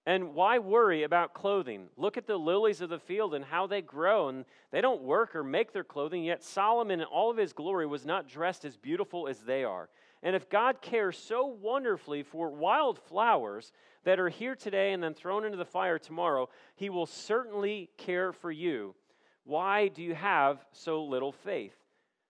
And 0.08 0.34
why 0.34 0.58
worry 0.58 1.04
about 1.04 1.34
clothing? 1.34 1.90
Look 1.98 2.16
at 2.16 2.28
the 2.28 2.38
lilies 2.38 2.80
of 2.80 2.88
the 2.88 2.98
field 2.98 3.34
and 3.34 3.44
how 3.44 3.68
they 3.68 3.82
grow, 3.82 4.30
and 4.30 4.46
they 4.72 4.80
don't 4.80 5.02
work 5.02 5.36
or 5.36 5.44
make 5.44 5.74
their 5.74 5.84
clothing, 5.84 6.24
yet 6.24 6.42
Solomon 6.42 7.02
in 7.02 7.06
all 7.08 7.30
of 7.30 7.36
his 7.36 7.52
glory 7.52 7.86
was 7.86 8.06
not 8.06 8.26
dressed 8.26 8.64
as 8.64 8.78
beautiful 8.78 9.28
as 9.28 9.42
they 9.42 9.66
are. 9.66 9.90
And 10.24 10.34
if 10.34 10.50
God 10.50 10.82
cares 10.82 11.18
so 11.18 11.46
wonderfully 11.46 12.24
for 12.24 12.50
wild 12.50 13.00
flowers 13.00 13.74
that 14.06 14.18
are 14.18 14.30
here 14.30 14.56
today 14.56 14.94
and 14.94 15.04
then 15.04 15.14
thrown 15.14 15.44
into 15.44 15.58
the 15.58 15.66
fire 15.66 16.00
tomorrow, 16.00 16.48
he 16.78 16.90
will 16.90 17.06
certainly 17.06 17.90
care 17.98 18.32
for 18.32 18.50
you. 18.50 18.96
Why 19.44 19.90
do 19.90 20.02
you 20.02 20.16
have 20.16 20.66
so 20.72 21.04
little 21.04 21.34
faith? 21.34 21.76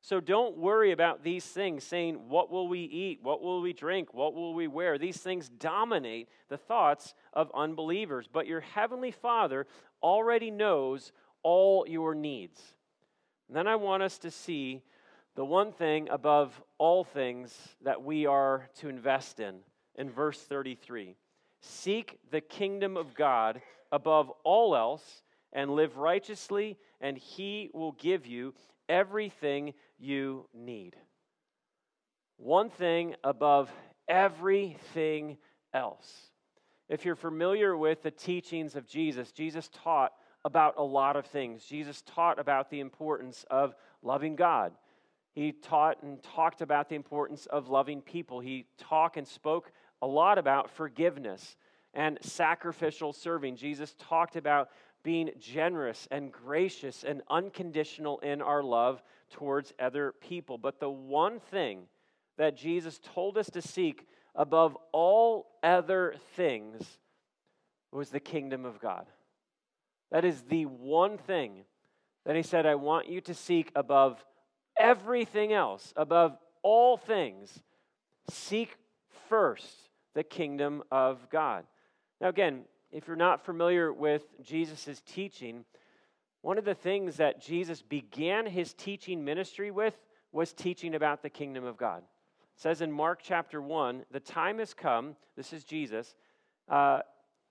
So 0.01 0.19
don't 0.19 0.57
worry 0.57 0.91
about 0.91 1.23
these 1.23 1.45
things, 1.45 1.83
saying, 1.83 2.29
What 2.29 2.51
will 2.51 2.67
we 2.67 2.81
eat? 2.81 3.19
What 3.21 3.41
will 3.41 3.61
we 3.61 3.73
drink? 3.73 4.13
What 4.13 4.33
will 4.33 4.53
we 4.53 4.67
wear? 4.67 4.97
These 4.97 5.17
things 5.17 5.49
dominate 5.49 6.29
the 6.49 6.57
thoughts 6.57 7.13
of 7.33 7.51
unbelievers. 7.53 8.27
But 8.31 8.47
your 8.47 8.61
heavenly 8.61 9.11
Father 9.11 9.65
already 10.01 10.51
knows 10.51 11.11
all 11.43 11.85
your 11.87 12.13
needs. 12.13 12.61
And 13.47 13.57
then 13.57 13.67
I 13.67 13.75
want 13.75 14.03
us 14.03 14.17
to 14.19 14.31
see 14.31 14.81
the 15.35 15.45
one 15.45 15.71
thing 15.71 16.09
above 16.09 16.61
all 16.77 17.03
things 17.03 17.55
that 17.83 18.03
we 18.03 18.25
are 18.25 18.69
to 18.79 18.89
invest 18.89 19.39
in 19.39 19.59
in 19.95 20.09
verse 20.09 20.39
33 20.41 21.15
Seek 21.61 22.19
the 22.31 22.41
kingdom 22.41 22.97
of 22.97 23.15
God 23.15 23.61
above 23.91 24.31
all 24.43 24.75
else 24.75 25.23
and 25.53 25.71
live 25.71 25.97
righteously, 25.97 26.77
and 27.01 27.17
he 27.17 27.69
will 27.73 27.93
give 27.93 28.27
you 28.27 28.53
everything 28.89 29.73
you 29.97 30.47
need. 30.53 30.95
One 32.37 32.69
thing 32.69 33.15
above 33.23 33.71
everything 34.07 35.37
else. 35.73 36.31
If 36.89 37.03
you're 37.03 37.15
familiar 37.15 37.75
with 37.75 38.03
the 38.03 38.11
teachings 38.11 38.75
of 38.75 38.87
Jesus, 38.87 39.31
Jesus 39.31 39.69
taught 39.83 40.13
about 40.45 40.75
a 40.77 40.83
lot 40.83 41.15
of 41.15 41.25
things. 41.25 41.65
Jesus 41.65 42.01
taught 42.03 42.39
about 42.39 42.69
the 42.69 42.79
importance 42.79 43.45
of 43.49 43.75
loving 44.01 44.35
God. 44.35 44.71
He 45.33 45.51
taught 45.51 46.01
and 46.01 46.23
talked 46.23 46.61
about 46.61 46.89
the 46.89 46.95
importance 46.95 47.45
of 47.47 47.69
loving 47.69 48.01
people. 48.01 48.39
He 48.39 48.65
talked 48.77 49.17
and 49.17 49.27
spoke 49.27 49.71
a 50.01 50.07
lot 50.07 50.37
about 50.37 50.69
forgiveness 50.69 51.57
and 51.93 52.17
sacrificial 52.21 53.13
serving. 53.13 53.55
Jesus 53.55 53.95
talked 53.97 54.35
about 54.35 54.69
being 55.03 55.31
generous 55.39 56.07
and 56.11 56.31
gracious 56.31 57.03
and 57.03 57.21
unconditional 57.29 58.19
in 58.19 58.41
our 58.41 58.61
love 58.63 59.01
towards 59.31 59.73
other 59.79 60.13
people. 60.21 60.57
But 60.57 60.79
the 60.79 60.89
one 60.89 61.39
thing 61.39 61.83
that 62.37 62.57
Jesus 62.57 62.99
told 63.13 63.37
us 63.37 63.49
to 63.51 63.61
seek 63.61 64.07
above 64.35 64.77
all 64.91 65.47
other 65.63 66.15
things 66.35 66.99
was 67.91 68.09
the 68.09 68.19
kingdom 68.19 68.65
of 68.65 68.79
God. 68.79 69.05
That 70.11 70.25
is 70.25 70.41
the 70.43 70.65
one 70.65 71.17
thing 71.17 71.63
that 72.25 72.35
he 72.35 72.43
said, 72.43 72.65
I 72.65 72.75
want 72.75 73.09
you 73.09 73.21
to 73.21 73.33
seek 73.33 73.71
above 73.75 74.23
everything 74.77 75.53
else, 75.53 75.93
above 75.95 76.37
all 76.61 76.97
things. 76.97 77.61
Seek 78.29 78.75
first 79.29 79.89
the 80.13 80.23
kingdom 80.23 80.83
of 80.91 81.29
God. 81.29 81.65
Now, 82.19 82.29
again, 82.29 82.63
if 82.91 83.07
you're 83.07 83.15
not 83.15 83.45
familiar 83.45 83.93
with 83.93 84.23
Jesus' 84.41 85.01
teaching, 85.05 85.65
one 86.41 86.57
of 86.57 86.65
the 86.65 86.75
things 86.75 87.17
that 87.17 87.41
Jesus 87.41 87.81
began 87.81 88.45
his 88.45 88.73
teaching 88.73 89.23
ministry 89.23 89.71
with 89.71 89.95
was 90.31 90.53
teaching 90.53 90.95
about 90.95 91.21
the 91.21 91.29
kingdom 91.29 91.63
of 91.63 91.77
God. 91.77 91.99
It 91.99 92.61
says 92.61 92.81
in 92.81 92.91
Mark 92.91 93.19
chapter 93.23 93.61
1, 93.61 94.05
the 94.11 94.19
time 94.19 94.59
has 94.59 94.73
come, 94.73 95.15
this 95.35 95.53
is 95.53 95.63
Jesus, 95.63 96.15
uh, 96.69 97.01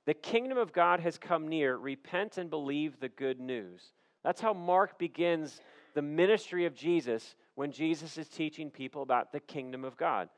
the 0.06 0.14
kingdom 0.14 0.56
of 0.56 0.72
God 0.72 1.00
has 1.00 1.18
come 1.18 1.48
near. 1.48 1.76
Repent 1.76 2.38
and 2.38 2.48
believe 2.48 3.00
the 3.00 3.08
good 3.08 3.40
news. 3.40 3.92
That's 4.22 4.40
how 4.40 4.52
Mark 4.52 4.98
begins 4.98 5.60
the 5.94 6.02
ministry 6.02 6.64
of 6.64 6.74
Jesus 6.74 7.34
when 7.54 7.72
Jesus 7.72 8.16
is 8.16 8.28
teaching 8.28 8.70
people 8.70 9.02
about 9.02 9.32
the 9.32 9.40
kingdom 9.40 9.84
of 9.84 9.96
God. 9.96 10.28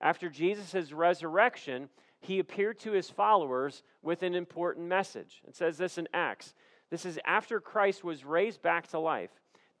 After 0.00 0.28
Jesus' 0.28 0.92
resurrection, 0.92 1.88
he 2.20 2.38
appeared 2.38 2.78
to 2.80 2.92
his 2.92 3.10
followers 3.10 3.82
with 4.02 4.22
an 4.22 4.34
important 4.34 4.86
message. 4.86 5.42
It 5.46 5.56
says 5.56 5.78
this 5.78 5.98
in 5.98 6.08
Acts. 6.14 6.54
This 6.90 7.04
is 7.04 7.18
after 7.24 7.60
Christ 7.60 8.04
was 8.04 8.24
raised 8.24 8.62
back 8.62 8.86
to 8.88 8.98
life. 8.98 9.30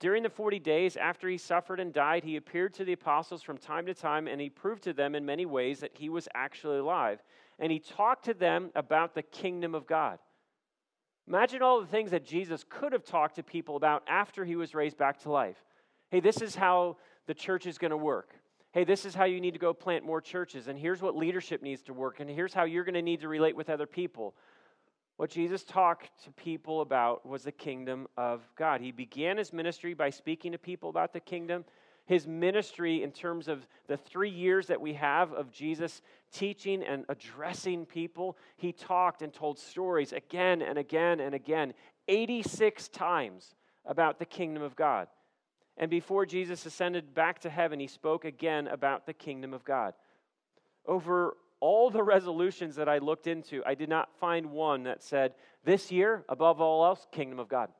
During 0.00 0.22
the 0.22 0.30
40 0.30 0.60
days 0.60 0.96
after 0.96 1.28
he 1.28 1.38
suffered 1.38 1.80
and 1.80 1.92
died, 1.92 2.22
he 2.22 2.36
appeared 2.36 2.74
to 2.74 2.84
the 2.84 2.92
apostles 2.92 3.42
from 3.42 3.58
time 3.58 3.86
to 3.86 3.94
time, 3.94 4.28
and 4.28 4.40
he 4.40 4.48
proved 4.48 4.84
to 4.84 4.92
them 4.92 5.14
in 5.14 5.26
many 5.26 5.44
ways 5.44 5.80
that 5.80 5.96
he 5.96 6.08
was 6.08 6.28
actually 6.34 6.78
alive. 6.78 7.20
And 7.58 7.72
he 7.72 7.80
talked 7.80 8.24
to 8.26 8.34
them 8.34 8.70
about 8.76 9.14
the 9.14 9.22
kingdom 9.22 9.74
of 9.74 9.86
God. 9.86 10.18
Imagine 11.26 11.62
all 11.62 11.80
the 11.80 11.86
things 11.86 12.12
that 12.12 12.24
Jesus 12.24 12.64
could 12.68 12.92
have 12.92 13.04
talked 13.04 13.36
to 13.36 13.42
people 13.42 13.76
about 13.76 14.04
after 14.08 14.44
he 14.44 14.56
was 14.56 14.74
raised 14.74 14.96
back 14.96 15.20
to 15.22 15.30
life. 15.30 15.62
Hey, 16.10 16.20
this 16.20 16.40
is 16.40 16.54
how 16.54 16.96
the 17.26 17.34
church 17.34 17.66
is 17.66 17.76
going 17.76 17.90
to 17.90 17.96
work 17.96 18.34
hey, 18.72 18.84
this 18.84 19.04
is 19.04 19.14
how 19.14 19.24
you 19.24 19.40
need 19.40 19.54
to 19.54 19.58
go 19.58 19.72
plant 19.72 20.04
more 20.04 20.20
churches, 20.20 20.68
and 20.68 20.78
here's 20.78 21.00
what 21.00 21.16
leadership 21.16 21.62
needs 21.62 21.82
to 21.82 21.94
work, 21.94 22.20
and 22.20 22.28
here's 22.28 22.54
how 22.54 22.64
you're 22.64 22.84
going 22.84 22.94
to 22.94 23.02
need 23.02 23.20
to 23.20 23.28
relate 23.28 23.56
with 23.56 23.70
other 23.70 23.86
people. 23.86 24.34
What 25.16 25.30
Jesus 25.30 25.64
talked 25.64 26.10
to 26.24 26.30
people 26.30 26.80
about 26.80 27.26
was 27.26 27.42
the 27.42 27.50
kingdom 27.50 28.06
of 28.16 28.48
God. 28.56 28.80
He 28.80 28.92
began 28.92 29.36
his 29.36 29.52
ministry 29.52 29.92
by 29.92 30.10
speaking 30.10 30.52
to 30.52 30.58
people 30.58 30.90
about 30.90 31.12
the 31.12 31.18
kingdom. 31.18 31.64
His 32.06 32.26
ministry, 32.26 33.02
in 33.02 33.10
terms 33.10 33.48
of 33.48 33.66
the 33.88 33.96
three 33.96 34.30
years 34.30 34.68
that 34.68 34.80
we 34.80 34.94
have 34.94 35.32
of 35.32 35.50
Jesus 35.50 36.02
teaching 36.32 36.84
and 36.84 37.04
addressing 37.08 37.84
people, 37.84 38.36
he 38.56 38.72
talked 38.72 39.22
and 39.22 39.32
told 39.32 39.58
stories 39.58 40.12
again 40.12 40.62
and 40.62 40.78
again 40.78 41.18
and 41.18 41.34
again, 41.34 41.74
86 42.06 42.88
times 42.88 43.56
about 43.84 44.20
the 44.20 44.24
kingdom 44.24 44.62
of 44.62 44.76
God. 44.76 45.08
And 45.78 45.90
before 45.90 46.26
Jesus 46.26 46.66
ascended 46.66 47.14
back 47.14 47.38
to 47.40 47.50
heaven, 47.50 47.78
he 47.78 47.86
spoke 47.86 48.24
again 48.24 48.66
about 48.66 49.06
the 49.06 49.12
kingdom 49.14 49.54
of 49.54 49.64
God. 49.64 49.94
Over 50.84 51.36
all 51.60 51.88
the 51.88 52.02
resolutions 52.02 52.76
that 52.76 52.88
I 52.88 52.98
looked 52.98 53.28
into, 53.28 53.62
I 53.64 53.74
did 53.74 53.88
not 53.88 54.10
find 54.18 54.50
one 54.50 54.82
that 54.84 55.02
said, 55.02 55.34
This 55.64 55.92
year, 55.92 56.24
above 56.28 56.60
all 56.60 56.84
else, 56.84 57.06
kingdom 57.12 57.38
of 57.38 57.48
God. 57.48 57.70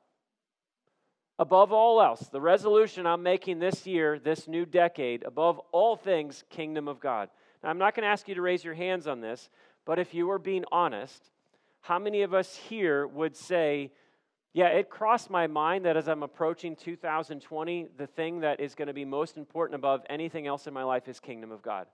Above 1.41 1.73
all 1.73 2.01
else, 2.01 2.29
the 2.29 2.41
resolution 2.41 3.07
I'm 3.07 3.23
making 3.23 3.59
this 3.59 3.87
year, 3.87 4.19
this 4.19 4.49
new 4.49 4.65
decade, 4.67 5.25
above 5.25 5.61
all 5.73 5.97
things, 5.97 6.45
kingdom 6.51 6.89
of 6.89 7.01
God. 7.01 7.29
Now, 7.63 7.71
I'm 7.71 7.79
not 7.79 7.95
going 7.95 8.03
to 8.03 8.09
ask 8.11 8.29
you 8.29 8.35
to 8.37 8.43
raise 8.43 8.65
your 8.65 8.75
hands 8.75 9.07
on 9.07 9.21
this, 9.21 9.49
but 9.85 9.99
if 9.99 10.15
you 10.15 10.27
were 10.27 10.39
being 10.39 10.65
honest, 10.71 11.31
how 11.81 11.99
many 11.99 12.23
of 12.23 12.35
us 12.35 12.57
here 12.57 13.07
would 13.07 13.37
say, 13.37 13.93
yeah, 14.55 14.69
it 14.69 14.89
crossed 14.89 15.31
my 15.31 15.47
mind 15.47 15.85
that 15.85 15.97
as 15.97 16.09
I'm 16.09 16.23
approaching 16.23 16.75
2020, 16.75 17.89
the 17.97 18.07
thing 18.07 18.41
that 18.41 18.61
is 18.61 18.75
going 18.75 18.89
to 18.89 18.95
be 18.95 19.05
most 19.05 19.37
important 19.37 19.77
above 19.77 20.03
anything 20.09 20.47
else 20.47 20.67
in 20.67 20.75
my 20.75 20.85
life 20.85 21.09
is 21.09 21.21
kingdom 21.21 21.53
of 21.53 21.63
God. 21.63 21.87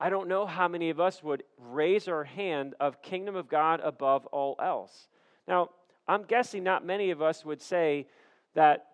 I 0.00 0.10
don't 0.10 0.28
know 0.28 0.46
how 0.46 0.66
many 0.66 0.90
of 0.90 0.98
us 0.98 1.22
would 1.22 1.44
raise 1.56 2.08
our 2.08 2.24
hand 2.24 2.74
of 2.80 3.02
kingdom 3.02 3.36
of 3.36 3.48
God 3.48 3.80
above 3.84 4.26
all 4.26 4.56
else. 4.60 5.06
Now, 5.46 5.70
I'm 6.08 6.24
guessing 6.24 6.64
not 6.64 6.84
many 6.84 7.10
of 7.10 7.22
us 7.22 7.44
would 7.44 7.62
say 7.62 8.08
that 8.54 8.86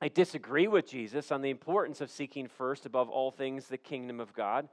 I 0.00 0.08
disagree 0.08 0.66
with 0.66 0.88
Jesus 0.88 1.30
on 1.30 1.42
the 1.42 1.50
importance 1.50 2.00
of 2.00 2.10
seeking 2.10 2.48
first 2.48 2.84
above 2.84 3.08
all 3.08 3.30
things 3.30 3.66
the 3.66 3.78
kingdom 3.78 4.18
of 4.18 4.34
God. 4.34 4.68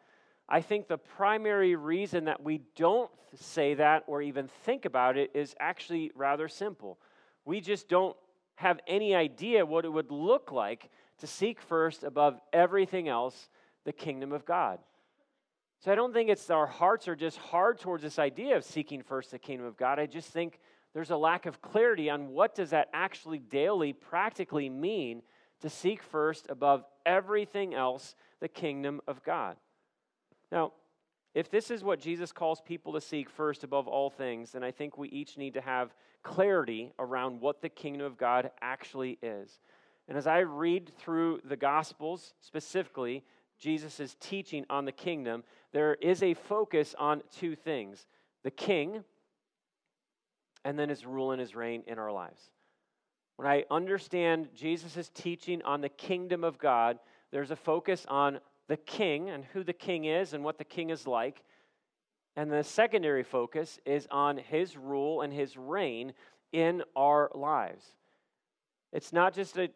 I 0.48 0.62
think 0.62 0.88
the 0.88 0.98
primary 0.98 1.76
reason 1.76 2.26
that 2.26 2.44
we 2.44 2.62
don't 2.76 3.10
say 3.36 3.74
that 3.76 4.04
or 4.08 4.22
even 4.22 4.48
think 4.66 4.86
about 4.86 5.18
it 5.18 5.32
is 5.34 5.56
actually 5.60 6.12
rather 6.16 6.48
simple. 6.48 7.00
We 7.46 7.62
just 7.62 7.90
don't 7.90 8.16
have 8.56 8.80
any 8.88 9.16
idea 9.16 9.66
what 9.66 9.86
it 9.86 9.90
would 9.90 10.12
look 10.12 10.52
like 10.52 10.90
to 11.20 11.28
seek 11.28 11.62
first 11.62 12.04
above 12.04 12.40
everything 12.52 13.08
else 13.08 13.50
the 13.86 13.94
kingdom 13.94 14.32
of 14.32 14.46
God. 14.46 14.80
So 15.80 15.92
I 15.92 15.96
don't 15.96 16.14
think 16.14 16.30
it's 16.30 16.50
our 16.50 16.68
hearts 16.68 17.08
are 17.08 17.16
just 17.16 17.38
hard 17.38 17.80
towards 17.80 18.04
this 18.04 18.20
idea 18.20 18.56
of 18.56 18.64
seeking 18.64 19.02
first 19.02 19.32
the 19.32 19.40
kingdom 19.40 19.66
of 19.66 19.76
God. 19.76 20.00
I 20.00 20.06
just 20.06 20.30
think 20.30 20.60
there's 20.94 21.10
a 21.10 21.18
lack 21.18 21.46
of 21.46 21.62
clarity 21.62 22.10
on 22.10 22.30
what 22.30 22.56
does 22.56 22.70
that 22.70 22.90
actually 22.94 23.40
daily 23.40 23.92
practically 23.92 24.70
mean 24.70 25.24
to 25.62 25.70
seek 25.70 26.02
first 26.02 26.46
above 26.50 26.86
everything 27.06 27.74
else 27.74 28.16
the 28.40 28.48
kingdom 28.48 29.02
of 29.08 29.24
God. 29.24 29.58
Now, 30.54 30.72
if 31.34 31.50
this 31.50 31.72
is 31.72 31.84
what 31.84 32.00
Jesus 32.00 32.32
calls 32.32 32.62
people 32.62 32.94
to 32.94 33.02
seek 33.02 33.28
first 33.28 33.64
above 33.64 33.88
all 33.88 34.12
things, 34.12 34.52
then 34.52 34.64
I 34.64 34.70
think 34.70 35.00
we 35.00 35.10
each 35.10 35.36
need 35.36 35.56
to 35.56 35.62
have 35.62 35.96
clarity 36.22 36.94
around 37.00 37.42
what 37.42 37.64
the 37.64 37.70
kingdom 37.70 38.06
of 38.06 38.20
God 38.20 38.52
actually 38.62 39.18
is. 39.24 39.58
And 40.08 40.16
as 40.16 40.28
I 40.28 40.40
read 40.40 40.92
through 41.00 41.42
the 41.44 41.58
Gospels, 41.58 42.36
specifically 42.40 43.24
Jesus' 43.60 44.16
teaching 44.20 44.64
on 44.70 44.86
the 44.86 44.92
kingdom, 44.92 45.44
there 45.72 45.96
is 45.96 46.22
a 46.22 46.36
focus 46.36 46.94
on 47.00 47.24
two 47.36 47.56
things 47.56 48.06
the 48.44 48.52
king, 48.52 49.04
and 50.64 50.78
then 50.78 50.90
his 50.90 51.04
rule 51.04 51.32
and 51.32 51.42
his 51.42 51.56
reign 51.56 51.82
in 51.88 51.98
our 51.98 52.12
lives. 52.12 52.52
When 53.38 53.48
I 53.48 53.64
understand 53.72 54.50
Jesus' 54.54 55.10
teaching 55.16 55.64
on 55.64 55.82
the 55.82 55.90
kingdom 55.90 56.44
of 56.44 56.60
God, 56.60 57.00
there's 57.32 57.50
a 57.50 57.56
focus 57.56 58.06
on 58.08 58.40
the 58.74 58.78
king 58.78 59.30
and 59.30 59.46
who 59.54 59.64
the 59.64 59.72
king 59.72 60.06
is 60.06 60.34
and 60.34 60.44
what 60.44 60.58
the 60.58 60.64
king 60.64 60.90
is 60.90 61.06
like. 61.06 61.44
And 62.36 62.52
the 62.52 62.64
secondary 62.64 63.22
focus 63.22 63.80
is 63.86 64.08
on 64.10 64.36
his 64.38 64.76
rule 64.76 65.22
and 65.22 65.32
his 65.32 65.56
reign 65.56 66.14
in 66.52 66.82
our 66.96 67.30
lives. 67.36 67.86
It's 68.92 69.14
not 69.14 69.36
just 69.36 69.60
a, 69.60 69.70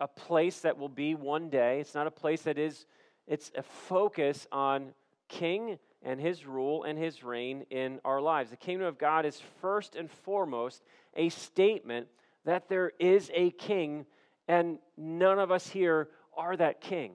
a 0.00 0.08
place 0.08 0.62
that 0.62 0.76
will 0.76 0.88
be 0.88 1.14
one 1.14 1.48
day, 1.48 1.78
it's 1.78 1.94
not 1.94 2.08
a 2.08 2.10
place 2.10 2.42
that 2.42 2.58
is, 2.58 2.86
it's 3.28 3.52
a 3.56 3.62
focus 3.62 4.48
on 4.50 4.94
king 5.28 5.78
and 6.02 6.20
his 6.20 6.44
rule 6.44 6.82
and 6.82 6.98
his 6.98 7.22
reign 7.22 7.64
in 7.70 8.00
our 8.04 8.20
lives. 8.20 8.50
The 8.50 8.56
kingdom 8.56 8.88
of 8.88 8.98
God 8.98 9.26
is 9.26 9.40
first 9.60 9.94
and 9.94 10.10
foremost 10.10 10.82
a 11.14 11.28
statement 11.28 12.08
that 12.44 12.68
there 12.68 12.90
is 12.98 13.30
a 13.32 13.52
king, 13.52 14.06
and 14.48 14.80
none 14.96 15.38
of 15.38 15.52
us 15.52 15.68
here 15.68 16.08
are 16.36 16.56
that 16.56 16.80
king. 16.80 17.12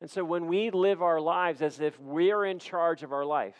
And 0.00 0.10
so 0.10 0.24
when 0.24 0.46
we 0.46 0.70
live 0.70 1.02
our 1.02 1.20
lives 1.20 1.60
as 1.60 1.80
if 1.80 1.98
we're 2.00 2.44
in 2.44 2.58
charge 2.58 3.02
of 3.02 3.12
our 3.12 3.24
life, 3.24 3.56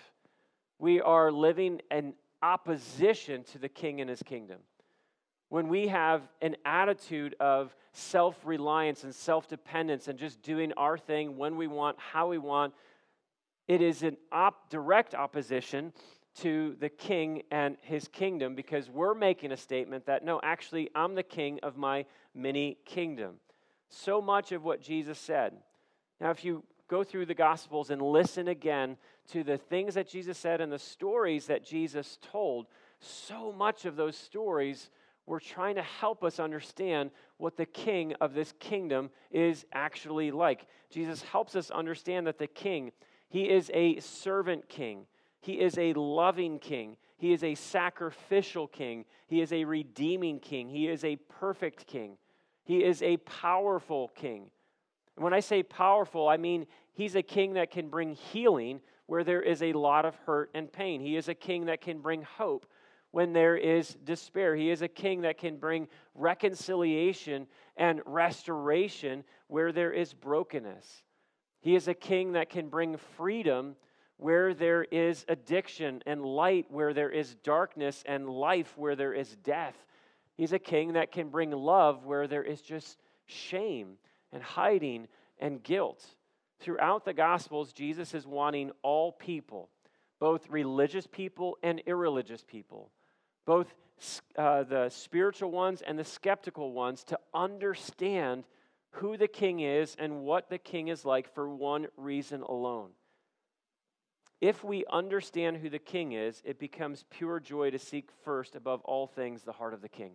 we 0.78 1.00
are 1.00 1.32
living 1.32 1.80
in 1.90 2.14
opposition 2.42 3.42
to 3.44 3.58
the 3.58 3.68
king 3.68 4.00
and 4.00 4.08
his 4.08 4.22
kingdom. 4.22 4.58
When 5.48 5.68
we 5.68 5.88
have 5.88 6.22
an 6.42 6.56
attitude 6.64 7.34
of 7.40 7.74
self 7.92 8.36
reliance 8.44 9.02
and 9.02 9.14
self 9.14 9.48
dependence 9.48 10.06
and 10.06 10.18
just 10.18 10.42
doing 10.42 10.72
our 10.74 10.98
thing 10.98 11.36
when 11.36 11.56
we 11.56 11.66
want, 11.66 11.98
how 11.98 12.28
we 12.28 12.38
want, 12.38 12.74
it 13.66 13.82
is 13.82 14.02
in 14.02 14.16
op- 14.30 14.70
direct 14.70 15.14
opposition 15.14 15.92
to 16.36 16.76
the 16.78 16.88
king 16.88 17.42
and 17.50 17.76
his 17.80 18.06
kingdom 18.08 18.54
because 18.54 18.88
we're 18.88 19.14
making 19.14 19.50
a 19.50 19.56
statement 19.56 20.06
that, 20.06 20.24
no, 20.24 20.40
actually, 20.44 20.88
I'm 20.94 21.14
the 21.14 21.22
king 21.22 21.58
of 21.62 21.76
my 21.76 22.04
mini 22.34 22.78
kingdom. 22.84 23.36
So 23.88 24.20
much 24.20 24.52
of 24.52 24.62
what 24.62 24.80
Jesus 24.80 25.18
said. 25.18 25.54
Now, 26.20 26.30
if 26.30 26.44
you 26.44 26.64
go 26.88 27.04
through 27.04 27.26
the 27.26 27.34
Gospels 27.34 27.90
and 27.90 28.00
listen 28.00 28.48
again 28.48 28.96
to 29.32 29.44
the 29.44 29.58
things 29.58 29.94
that 29.94 30.08
Jesus 30.08 30.38
said 30.38 30.60
and 30.60 30.72
the 30.72 30.78
stories 30.78 31.46
that 31.46 31.64
Jesus 31.64 32.18
told, 32.22 32.66
so 33.00 33.52
much 33.52 33.84
of 33.84 33.96
those 33.96 34.16
stories 34.16 34.90
were 35.26 35.40
trying 35.40 35.74
to 35.74 35.82
help 35.82 36.24
us 36.24 36.40
understand 36.40 37.10
what 37.36 37.56
the 37.56 37.66
king 37.66 38.14
of 38.20 38.32
this 38.32 38.54
kingdom 38.58 39.10
is 39.30 39.66
actually 39.72 40.30
like. 40.30 40.66
Jesus 40.90 41.22
helps 41.22 41.54
us 41.54 41.70
understand 41.70 42.26
that 42.26 42.38
the 42.38 42.46
king 42.46 42.92
he 43.28 43.48
is 43.48 43.70
a 43.74 44.00
servant 44.00 44.68
king. 44.68 45.06
He 45.40 45.60
is 45.60 45.76
a 45.78 45.92
loving 45.92 46.58
king. 46.58 46.96
He 47.16 47.32
is 47.32 47.44
a 47.44 47.54
sacrificial 47.54 48.66
king. 48.66 49.04
He 49.26 49.40
is 49.40 49.52
a 49.52 49.64
redeeming 49.64 50.40
king. 50.40 50.68
He 50.68 50.88
is 50.88 51.04
a 51.04 51.16
perfect 51.16 51.86
king. 51.86 52.16
He 52.64 52.84
is 52.84 53.02
a 53.02 53.18
powerful 53.18 54.08
king. 54.08 54.50
And 55.18 55.24
when 55.24 55.34
I 55.34 55.40
say 55.40 55.64
powerful, 55.64 56.28
I 56.28 56.36
mean 56.36 56.64
he's 56.92 57.16
a 57.16 57.24
king 57.24 57.54
that 57.54 57.72
can 57.72 57.88
bring 57.88 58.14
healing 58.14 58.80
where 59.06 59.24
there 59.24 59.42
is 59.42 59.64
a 59.64 59.72
lot 59.72 60.04
of 60.04 60.14
hurt 60.14 60.48
and 60.54 60.72
pain. 60.72 61.00
He 61.00 61.16
is 61.16 61.28
a 61.28 61.34
king 61.34 61.64
that 61.64 61.80
can 61.80 61.98
bring 61.98 62.22
hope 62.22 62.66
when 63.10 63.32
there 63.32 63.56
is 63.56 63.96
despair. 64.04 64.54
He 64.54 64.70
is 64.70 64.80
a 64.80 64.86
king 64.86 65.22
that 65.22 65.36
can 65.36 65.56
bring 65.56 65.88
reconciliation 66.14 67.48
and 67.76 68.00
restoration 68.06 69.24
where 69.48 69.72
there 69.72 69.90
is 69.90 70.14
brokenness. 70.14 71.02
He 71.58 71.74
is 71.74 71.88
a 71.88 71.94
king 71.94 72.34
that 72.34 72.48
can 72.48 72.68
bring 72.68 72.96
freedom 73.16 73.74
where 74.18 74.54
there 74.54 74.84
is 74.84 75.24
addiction 75.26 76.00
and 76.06 76.24
light 76.24 76.66
where 76.68 76.94
there 76.94 77.10
is 77.10 77.34
darkness 77.42 78.04
and 78.06 78.30
life 78.30 78.78
where 78.78 78.94
there 78.94 79.14
is 79.14 79.34
death. 79.42 79.74
He's 80.36 80.52
a 80.52 80.60
king 80.60 80.92
that 80.92 81.10
can 81.10 81.28
bring 81.28 81.50
love 81.50 82.06
where 82.06 82.28
there 82.28 82.44
is 82.44 82.62
just 82.62 83.02
shame 83.26 83.96
and 84.32 84.42
hiding 84.42 85.08
and 85.38 85.62
guilt. 85.62 86.04
Throughout 86.60 87.04
the 87.04 87.12
Gospels, 87.12 87.72
Jesus 87.72 88.14
is 88.14 88.26
wanting 88.26 88.72
all 88.82 89.12
people, 89.12 89.68
both 90.18 90.48
religious 90.48 91.06
people 91.06 91.56
and 91.62 91.80
irreligious 91.86 92.42
people, 92.46 92.90
both 93.46 93.72
uh, 94.36 94.64
the 94.64 94.88
spiritual 94.90 95.50
ones 95.50 95.82
and 95.82 95.98
the 95.98 96.04
skeptical 96.04 96.72
ones, 96.72 97.04
to 97.04 97.18
understand 97.32 98.44
who 98.92 99.16
the 99.16 99.28
king 99.28 99.60
is 99.60 99.96
and 99.98 100.22
what 100.22 100.48
the 100.48 100.58
king 100.58 100.88
is 100.88 101.04
like 101.04 101.32
for 101.34 101.48
one 101.48 101.86
reason 101.96 102.42
alone. 102.42 102.90
If 104.40 104.62
we 104.62 104.84
understand 104.90 105.56
who 105.56 105.68
the 105.68 105.80
king 105.80 106.12
is, 106.12 106.40
it 106.44 106.58
becomes 106.58 107.04
pure 107.10 107.40
joy 107.40 107.70
to 107.70 107.78
seek 107.78 108.08
first 108.24 108.54
above 108.54 108.80
all 108.82 109.06
things 109.06 109.42
the 109.42 109.52
heart 109.52 109.74
of 109.74 109.82
the 109.82 109.88
king. 109.88 110.12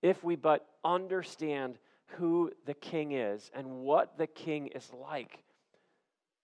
If 0.00 0.24
we 0.24 0.34
but 0.34 0.66
understand 0.84 1.78
who 2.18 2.50
the 2.66 2.74
king 2.74 3.12
is 3.12 3.50
and 3.54 3.80
what 3.80 4.18
the 4.18 4.26
king 4.26 4.68
is 4.68 4.90
like, 4.92 5.42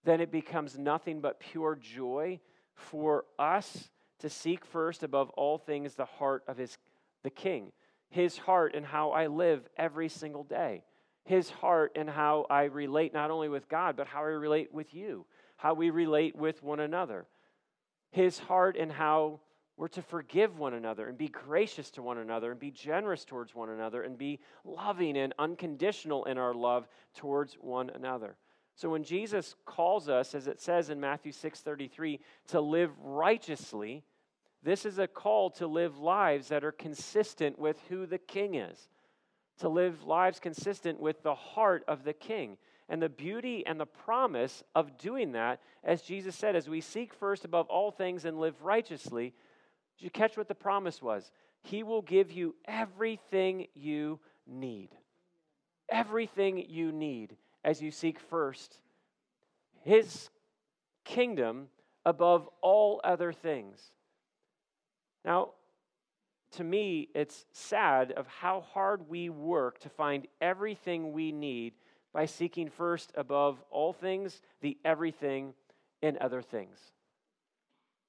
then 0.05 0.21
it 0.21 0.31
becomes 0.31 0.79
nothing 0.79 1.21
but 1.21 1.41
pure 1.41 1.77
joy 1.77 2.41
for 2.75 3.25
us 3.39 3.91
to 4.21 4.29
seek 4.29 4.65
first 4.65 5.03
above 5.03 5.31
all 5.31 5.59
things 5.59 5.95
the 5.95 6.05
heart 6.05 6.43
of 6.47 6.57
his 6.57 6.79
the 7.25 7.31
king 7.31 7.73
his 8.11 8.39
heart 8.39 8.75
and 8.75 8.87
how 8.87 9.11
i 9.11 9.27
live 9.27 9.69
every 9.77 10.09
single 10.09 10.45
day 10.45 10.83
his 11.29 11.51
heart 11.51 11.93
and 11.95 12.09
how 12.09 12.47
I 12.49 12.65
relate 12.65 13.13
not 13.13 13.31
only 13.31 13.51
with 13.51 13.69
God, 13.69 13.97
but 13.97 14.07
how 14.07 14.21
I 14.21 14.29
relate 14.29 14.73
with 14.73 14.95
you, 14.95 15.27
how 15.59 15.75
we 15.75 15.91
relate 15.91 16.35
with 16.35 16.63
one 16.63 16.81
another. 16.81 17.27
His 18.11 18.39
heart 18.39 18.79
and 18.79 18.91
how 18.91 19.41
we're 19.79 19.87
to 19.87 20.03
forgive 20.03 20.59
one 20.59 20.75
another 20.75 21.07
and 21.07 21.17
be 21.17 21.29
gracious 21.29 21.89
to 21.93 22.03
one 22.03 22.19
another 22.19 22.51
and 22.51 22.59
be 22.59 22.73
generous 22.73 23.25
towards 23.25 23.55
one 23.55 23.71
another 23.71 24.03
and 24.03 24.19
be 24.19 24.41
loving 24.65 25.17
and 25.17 25.33
unconditional 25.39 26.25
in 26.25 26.37
our 26.37 26.53
love 26.53 26.89
towards 27.15 27.55
one 27.55 27.89
another. 27.95 28.37
So 28.75 28.91
when 28.91 29.05
Jesus 29.05 29.55
calls 29.65 30.09
us 30.09 30.35
as 30.35 30.49
it 30.49 30.61
says 30.61 30.91
in 30.91 31.01
Matthew 31.01 31.31
6:33 31.31 32.19
to 32.49 32.61
live 32.61 32.91
righteously, 33.01 34.03
This 34.65 34.85
is 34.85 34.99
a 34.99 35.07
call 35.07 35.51
to 35.51 35.69
live 35.69 35.99
lives 35.99 36.49
that 36.49 36.65
are 36.65 36.73
consistent 36.73 37.57
with 37.57 37.81
who 37.89 38.07
the 38.07 38.19
king 38.19 38.57
is, 38.57 38.89
to 39.59 39.69
live 39.69 40.03
lives 40.03 40.41
consistent 40.41 40.99
with 40.99 41.23
the 41.23 41.37
heart 41.37 41.85
of 41.87 42.03
the 42.03 42.13
king. 42.13 42.59
And 42.89 43.01
the 43.01 43.09
beauty 43.09 43.65
and 43.65 43.79
the 43.79 43.87
promise 43.87 44.65
of 44.75 44.99
doing 44.99 45.33
that, 45.33 45.61
as 45.85 46.03
Jesus 46.03 46.35
said, 46.35 46.57
as 46.57 46.69
we 46.69 46.81
seek 46.81 47.15
first 47.15 47.45
above 47.45 47.69
all 47.69 47.93
things 47.93 48.25
and 48.25 48.41
live 48.41 48.63
righteously, 48.63 49.35
did 49.99 50.05
you 50.05 50.11
catch 50.11 50.37
what 50.37 50.49
the 50.49 50.55
promise 50.55 51.03
was? 51.03 51.31
He 51.63 51.83
will 51.83 52.03
give 52.03 52.31
you 52.31 52.55
everything 52.67 53.67
you 53.75 54.21
need. 54.47 54.91
Everything 55.91 56.65
you 56.69 56.93
need 56.93 57.37
as 57.65 57.83
you 57.83 57.91
seek 57.91 58.21
first 58.21 58.79
His 59.83 60.31
kingdom 61.05 61.69
above 62.05 62.49
all 62.61 63.01
other 63.03 63.33
things. 63.33 63.81
Now, 65.25 65.51
to 66.53 66.65
me, 66.65 67.09
it's 67.15 67.45
sad 67.53 68.13
of 68.13 68.27
how 68.27 68.61
hard 68.61 69.09
we 69.09 69.29
work 69.29 69.79
to 69.81 69.89
find 69.89 70.27
everything 70.41 71.13
we 71.13 71.33
need 71.33 71.75
by 72.13 72.25
seeking 72.25 72.71
first 72.71 73.13
above 73.17 73.63
all 73.71 73.93
things 73.93 74.41
the 74.61 74.79
everything 74.85 75.55
in 76.01 76.17
other 76.21 76.41
things. 76.41 76.79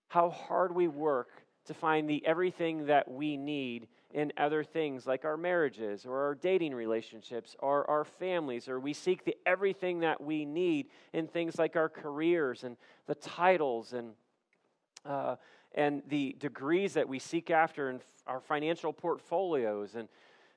How 0.08 0.30
hard 0.30 0.74
we 0.74 0.88
work 0.88 1.30
to 1.66 1.74
find 1.74 2.10
the 2.10 2.26
everything 2.26 2.86
that 2.88 3.10
we 3.10 3.38
need 3.38 3.88
in 4.12 4.34
other 4.38 4.64
things 4.64 5.06
like 5.06 5.24
our 5.24 5.38
marriages 5.38 6.06
or 6.06 6.24
our 6.26 6.36
dating 6.36 6.74
relationships 6.74 7.56
or 7.60 7.90
our 7.90 8.04
families, 8.04 8.68
or 8.68 8.80
we 8.80 8.94
seek 8.94 9.24
the 9.24 9.38
everything 9.46 10.00
that 10.00 10.20
we 10.20 10.46
need 10.46 10.88
in 11.14 11.28
things 11.28 11.60
like 11.60 11.76
our 11.76 11.90
careers 11.90 12.64
and 12.64 12.76
the 13.06 13.16
titles 13.16 13.94
and 13.94 14.14
uh, 15.06 15.36
and 15.76 16.02
the 16.08 16.36
degrees 16.40 16.94
that 16.94 17.08
we 17.08 17.20
seek 17.20 17.52
after 17.52 17.90
in 17.90 18.02
our 18.26 18.40
financial 18.40 18.92
portfolios 18.92 19.96
and 19.96 20.10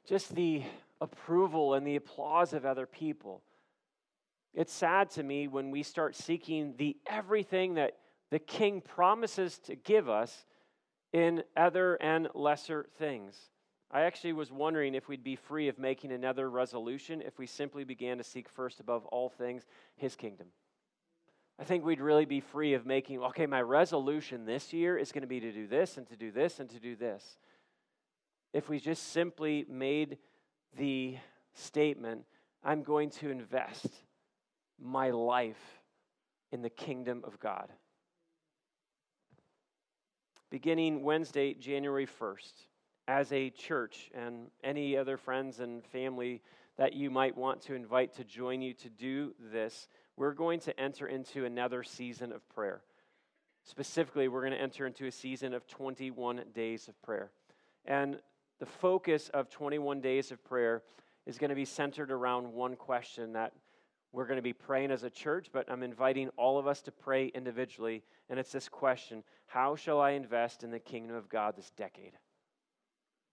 just 0.07 0.35
the 0.35 0.63
approval 1.01 1.75
and 1.75 1.87
the 1.87 1.97
applause 1.97 2.53
of 2.53 2.65
other 2.65 2.87
people. 2.87 3.43
It's 4.55 4.73
sad 4.73 5.11
to 5.11 5.23
me 5.23 5.49
when 5.49 5.71
we 5.71 5.83
start 5.83 6.17
seeking 6.17 6.75
the 6.77 6.97
everything 7.07 7.75
that 7.75 7.99
the 8.31 8.39
king 8.39 8.81
promises 8.81 9.59
to 9.61 9.77
give 9.77 10.09
us 10.09 10.47
in 11.13 11.43
other 11.57 11.97
and 11.97 12.29
lesser 12.35 12.87
things. 12.99 13.37
I 13.91 14.03
actually 14.03 14.33
was 14.33 14.51
wondering 14.51 14.95
if 14.95 15.09
we'd 15.09 15.23
be 15.23 15.37
free 15.37 15.69
of 15.69 15.79
making 15.79 16.13
another 16.13 16.49
resolution 16.49 17.21
if 17.21 17.39
we 17.39 17.47
simply 17.47 17.85
began 17.85 18.17
to 18.19 18.25
seek 18.25 18.49
first 18.49 18.81
above 18.81 19.05
all 19.07 19.29
things 19.29 19.65
his 19.97 20.17
kingdom. 20.17 20.47
I 21.59 21.65
think 21.65 21.85
we'd 21.85 22.01
really 22.01 22.25
be 22.25 22.41
free 22.41 22.73
of 22.73 22.87
making, 22.87 23.23
okay, 23.23 23.47
my 23.47 23.61
resolution 23.61 24.47
this 24.47 24.73
year 24.73 24.97
is 24.97 25.13
going 25.13 25.23
to 25.23 25.29
be 25.29 25.41
to 25.41 25.53
do 25.53 25.67
this 25.67 25.99
and 25.99 26.07
to 26.09 26.17
do 26.17 26.31
this 26.31 26.59
and 26.59 26.71
to 26.71 26.81
do 26.81 26.97
this. 26.97 27.37
If 28.55 28.71
we 28.71 28.81
just 28.81 29.13
simply 29.13 29.67
made 29.69 30.17
the 30.79 31.19
statement, 31.53 32.25
I'm 32.65 32.83
going 32.83 33.11
to 33.11 33.31
invest 33.31 33.87
my 34.81 35.11
life 35.11 35.81
in 36.51 36.63
the 36.63 36.71
kingdom 36.71 37.23
of 37.25 37.39
God 37.39 37.69
beginning 40.53 41.03
Wednesday, 41.03 41.55
January 41.55 42.07
1st, 42.07 42.53
as 43.09 43.33
a 43.33 43.49
church 43.49 44.11
and 44.15 44.49
any 44.63 44.99
other 44.99 45.17
friends 45.17 45.61
and 45.61 45.83
family 45.87 46.43
that 46.77 46.93
you 46.93 47.11
might 47.11 47.35
want 47.35 47.63
to 47.63 47.75
invite 47.75 48.15
to 48.15 48.23
join 48.23 48.61
you 48.61 48.75
to 48.75 48.91
do 48.91 49.35
this, 49.51 49.89
we're 50.15 50.35
going 50.35 50.61
to 50.61 50.79
enter 50.79 51.07
into 51.07 51.47
another 51.47 51.83
season 51.83 52.33
of 52.33 52.47
prayer. 52.51 52.83
Specifically, 53.65 54.29
we're 54.29 54.43
going 54.43 54.53
to 54.53 54.61
enter 54.61 54.87
into 54.87 55.07
a 55.07 55.11
season 55.11 55.55
of 55.55 55.67
21 55.67 56.43
days 56.55 56.87
of 56.87 57.01
prayer. 57.01 57.31
And 57.87 58.19
the 58.61 58.67
focus 58.67 59.31
of 59.33 59.49
21 59.49 60.03
days 60.03 60.31
of 60.33 60.45
prayer 60.45 60.83
is 61.25 61.39
going 61.39 61.49
to 61.49 61.57
be 61.57 61.65
centered 61.65 62.11
around 62.11 62.53
one 62.53 62.77
question 62.77 63.33
that 63.33 63.55
we're 64.13 64.27
going 64.27 64.37
to 64.37 64.43
be 64.43 64.53
praying 64.53 64.91
as 64.91 65.05
a 65.05 65.11
church, 65.11 65.49
but 65.53 65.71
I'm 65.71 65.83
inviting 65.83 66.29
all 66.37 66.59
of 66.59 66.67
us 66.67 66.83
to 66.83 66.93
pray 66.93 67.27
individually. 67.29 68.03
And 68.29 68.39
it's 68.39 68.53
this 68.53 68.69
question 68.69 69.25
How 69.47 69.75
shall 69.75 70.01
I 70.01 70.11
invest 70.11 70.63
in 70.63 70.71
the 70.71 70.79
kingdom 70.79 71.17
of 71.17 71.29
God 71.29 71.57
this 71.57 71.71
decade? 71.71 72.13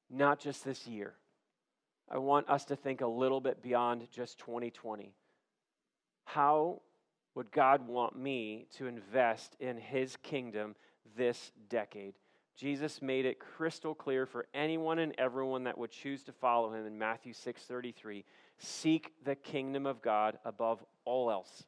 Not 0.09 0.39
just 0.39 0.63
this 0.63 0.87
year. 0.87 1.13
I 2.09 2.17
want 2.17 2.49
us 2.49 2.65
to 2.65 2.75
think 2.75 3.01
a 3.01 3.07
little 3.07 3.41
bit 3.41 3.61
beyond 3.61 4.07
just 4.11 4.39
2020. 4.39 5.13
How 6.25 6.81
would 7.35 7.51
God 7.51 7.87
want 7.87 8.17
me 8.17 8.65
to 8.77 8.87
invest 8.87 9.55
in 9.59 9.77
his 9.77 10.17
kingdom 10.23 10.75
this 11.15 11.51
decade? 11.69 12.15
Jesus 12.55 13.01
made 13.01 13.25
it 13.25 13.39
crystal 13.39 13.95
clear 13.95 14.25
for 14.25 14.47
anyone 14.53 14.99
and 14.99 15.13
everyone 15.17 15.63
that 15.63 15.77
would 15.77 15.91
choose 15.91 16.23
to 16.23 16.33
follow 16.33 16.73
him 16.73 16.85
in 16.85 16.97
Matthew 16.97 17.31
6:33, 17.31 18.25
seek 18.59 19.11
the 19.23 19.35
kingdom 19.35 19.85
of 19.85 20.01
God 20.01 20.37
above 20.45 20.83
all 21.05 21.31
else 21.31 21.63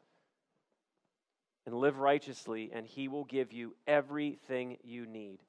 and 1.66 1.76
live 1.76 2.00
righteously 2.00 2.72
and 2.74 2.86
he 2.86 3.08
will 3.08 3.24
give 3.24 3.52
you 3.52 3.76
everything 3.88 4.78
you 4.84 5.06
need. 5.06 5.40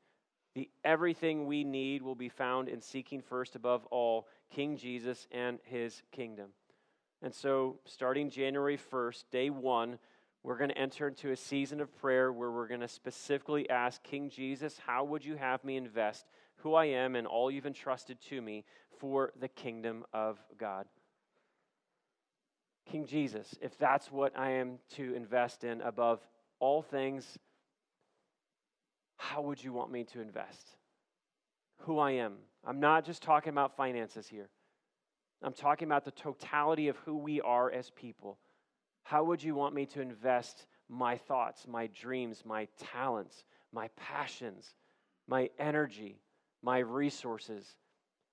The 0.54 0.68
everything 0.84 1.46
we 1.46 1.64
need 1.64 2.02
will 2.02 2.14
be 2.14 2.28
found 2.28 2.68
in 2.68 2.80
seeking 2.80 3.22
first 3.22 3.56
above 3.56 3.86
all 3.86 4.26
King 4.50 4.76
Jesus 4.76 5.26
and 5.32 5.58
his 5.64 6.02
kingdom. 6.12 6.50
And 7.22 7.34
so, 7.34 7.78
starting 7.86 8.28
January 8.28 8.76
1st, 8.76 9.24
day 9.30 9.48
1, 9.48 9.98
we're 10.42 10.58
going 10.58 10.70
to 10.70 10.78
enter 10.78 11.06
into 11.06 11.30
a 11.30 11.36
season 11.36 11.80
of 11.80 11.96
prayer 12.00 12.32
where 12.32 12.50
we're 12.50 12.66
going 12.66 12.80
to 12.80 12.88
specifically 12.88 13.70
ask 13.70 14.02
King 14.02 14.28
Jesus, 14.28 14.78
How 14.84 15.04
would 15.04 15.24
you 15.24 15.36
have 15.36 15.64
me 15.64 15.76
invest 15.76 16.26
who 16.56 16.74
I 16.74 16.86
am 16.86 17.14
and 17.14 17.26
all 17.26 17.50
you've 17.50 17.66
entrusted 17.66 18.20
to 18.28 18.42
me 18.42 18.64
for 18.98 19.32
the 19.38 19.48
kingdom 19.48 20.04
of 20.12 20.38
God? 20.58 20.86
King 22.90 23.06
Jesus, 23.06 23.54
if 23.60 23.78
that's 23.78 24.10
what 24.10 24.36
I 24.36 24.52
am 24.52 24.78
to 24.96 25.14
invest 25.14 25.64
in 25.64 25.80
above 25.80 26.20
all 26.58 26.82
things, 26.82 27.38
how 29.16 29.42
would 29.42 29.62
you 29.62 29.72
want 29.72 29.92
me 29.92 30.04
to 30.04 30.20
invest? 30.20 30.76
Who 31.82 31.98
I 31.98 32.12
am. 32.12 32.34
I'm 32.64 32.80
not 32.80 33.04
just 33.04 33.22
talking 33.22 33.50
about 33.50 33.76
finances 33.76 34.28
here. 34.28 34.48
I'm 35.42 35.52
talking 35.52 35.86
about 35.86 36.04
the 36.04 36.10
totality 36.12 36.88
of 36.88 36.96
who 36.98 37.16
we 37.16 37.40
are 37.40 37.70
as 37.70 37.90
people. 37.90 38.38
How 39.02 39.24
would 39.24 39.42
you 39.42 39.54
want 39.54 39.74
me 39.74 39.86
to 39.86 40.00
invest 40.00 40.66
my 40.88 41.16
thoughts, 41.16 41.66
my 41.66 41.88
dreams, 41.88 42.42
my 42.44 42.68
talents, 42.78 43.44
my 43.72 43.88
passions, 43.96 44.74
my 45.26 45.50
energy, 45.58 46.20
my 46.62 46.78
resources? 46.78 47.76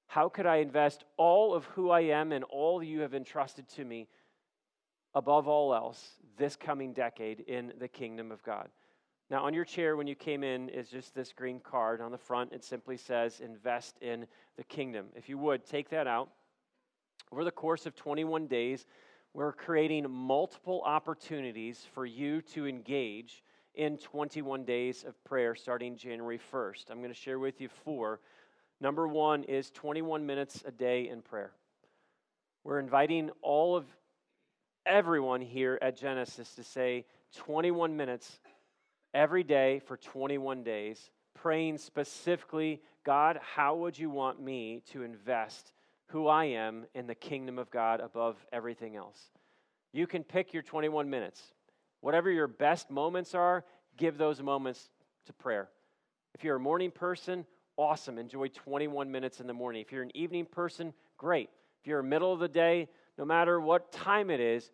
How 0.05 0.29
could 0.29 0.45
I 0.45 0.57
invest 0.57 1.03
all 1.17 1.53
of 1.53 1.65
who 1.65 1.89
I 1.89 2.01
am 2.01 2.31
and 2.31 2.43
all 2.43 2.83
you 2.83 3.01
have 3.01 3.13
entrusted 3.13 3.67
to 3.69 3.85
me, 3.85 4.07
above 5.15 5.47
all 5.47 5.73
else, 5.73 6.13
this 6.37 6.55
coming 6.55 6.93
decade 6.93 7.41
in 7.41 7.73
the 7.79 7.87
kingdom 7.87 8.31
of 8.31 8.43
God? 8.43 8.69
Now, 9.29 9.43
on 9.45 9.53
your 9.53 9.65
chair 9.65 9.95
when 9.95 10.07
you 10.07 10.15
came 10.15 10.43
in 10.43 10.69
is 10.69 10.89
just 10.89 11.13
this 11.13 11.33
green 11.33 11.59
card. 11.59 12.01
On 12.01 12.11
the 12.11 12.17
front, 12.17 12.51
it 12.51 12.63
simply 12.63 12.97
says, 12.97 13.41
Invest 13.41 13.97
in 14.01 14.25
the 14.57 14.63
kingdom. 14.63 15.07
If 15.15 15.29
you 15.29 15.37
would, 15.37 15.65
take 15.65 15.89
that 15.89 16.07
out. 16.07 16.29
Over 17.31 17.43
the 17.43 17.51
course 17.51 17.85
of 17.85 17.95
21 17.95 18.47
days, 18.47 18.87
we're 19.33 19.53
creating 19.53 20.09
multiple 20.09 20.81
opportunities 20.83 21.85
for 21.93 22.05
you 22.07 22.41
to 22.53 22.67
engage 22.67 23.43
in 23.75 23.97
21 23.97 24.65
days 24.65 25.03
of 25.03 25.23
prayer 25.23 25.53
starting 25.53 25.95
January 25.95 26.39
1st. 26.51 26.89
I'm 26.89 26.97
going 26.97 27.13
to 27.13 27.19
share 27.19 27.37
with 27.37 27.61
you 27.61 27.69
four. 27.69 28.19
Number 28.81 29.07
one 29.07 29.43
is 29.43 29.69
21 29.69 30.25
minutes 30.25 30.63
a 30.65 30.71
day 30.71 31.07
in 31.07 31.21
prayer. 31.21 31.51
We're 32.63 32.79
inviting 32.79 33.29
all 33.43 33.75
of 33.75 33.85
everyone 34.85 35.41
here 35.41 35.77
at 35.81 35.97
Genesis 35.97 36.53
to 36.55 36.63
say 36.63 37.05
21 37.37 37.95
minutes 37.95 38.39
every 39.13 39.43
day 39.43 39.79
for 39.79 39.97
21 39.97 40.63
days, 40.63 41.11
praying 41.33 41.77
specifically, 41.77 42.81
God, 43.05 43.39
how 43.55 43.75
would 43.75 43.97
you 43.97 44.09
want 44.09 44.41
me 44.41 44.81
to 44.91 45.03
invest 45.03 45.73
who 46.09 46.27
I 46.27 46.45
am 46.45 46.85
in 46.93 47.07
the 47.07 47.15
kingdom 47.15 47.59
of 47.59 47.69
God 47.69 48.01
above 48.01 48.35
everything 48.51 48.95
else. 48.95 49.19
You 49.93 50.07
can 50.07 50.23
pick 50.23 50.53
your 50.53 50.63
21 50.63 51.09
minutes. 51.09 51.41
Whatever 52.01 52.31
your 52.31 52.47
best 52.47 52.89
moments 52.89 53.35
are, 53.35 53.63
give 53.97 54.17
those 54.17 54.41
moments 54.41 54.89
to 55.27 55.33
prayer. 55.33 55.69
If 56.33 56.43
you're 56.43 56.55
a 56.55 56.59
morning 56.59 56.91
person, 56.91 57.45
awesome. 57.77 58.17
Enjoy 58.17 58.47
21 58.47 59.11
minutes 59.11 59.39
in 59.39 59.47
the 59.47 59.53
morning. 59.53 59.81
If 59.81 59.91
you're 59.91 60.03
an 60.03 60.15
evening 60.15 60.45
person, 60.45 60.93
great. 61.17 61.49
If 61.81 61.87
you're 61.87 62.01
middle 62.01 62.33
of 62.33 62.39
the 62.39 62.47
day, 62.47 62.89
no 63.19 63.25
matter 63.25 63.59
what 63.59 63.91
time 63.91 64.31
it 64.31 64.39
is, 64.39 64.71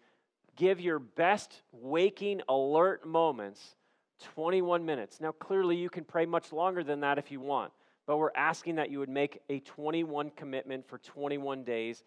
give 0.55 0.79
your 0.79 0.99
best 0.99 1.61
waking 1.73 2.41
alert 2.47 3.05
moments 3.05 3.75
21 4.35 4.85
minutes. 4.85 5.19
Now, 5.19 5.33
clearly, 5.33 5.75
you 5.75 5.89
can 5.89 6.05
pray 6.05 6.25
much 6.25 6.53
longer 6.53 6.81
than 6.81 7.01
that 7.01 7.17
if 7.17 7.29
you 7.29 7.41
want 7.41 7.73
but 8.05 8.17
we're 8.17 8.31
asking 8.35 8.75
that 8.75 8.91
you 8.91 8.99
would 8.99 9.09
make 9.09 9.41
a 9.49 9.59
21 9.61 10.29
commitment 10.31 10.87
for 10.87 10.97
21 10.99 11.63
days. 11.63 12.03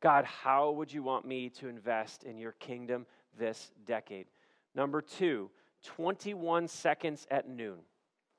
God, 0.00 0.24
how 0.24 0.70
would 0.72 0.92
you 0.92 1.02
want 1.02 1.26
me 1.26 1.48
to 1.50 1.68
invest 1.68 2.24
in 2.24 2.38
your 2.38 2.52
kingdom 2.52 3.06
this 3.38 3.70
decade? 3.86 4.26
Number 4.74 5.00
two, 5.00 5.50
21 5.84 6.68
seconds 6.68 7.26
at 7.30 7.48
noon. 7.48 7.78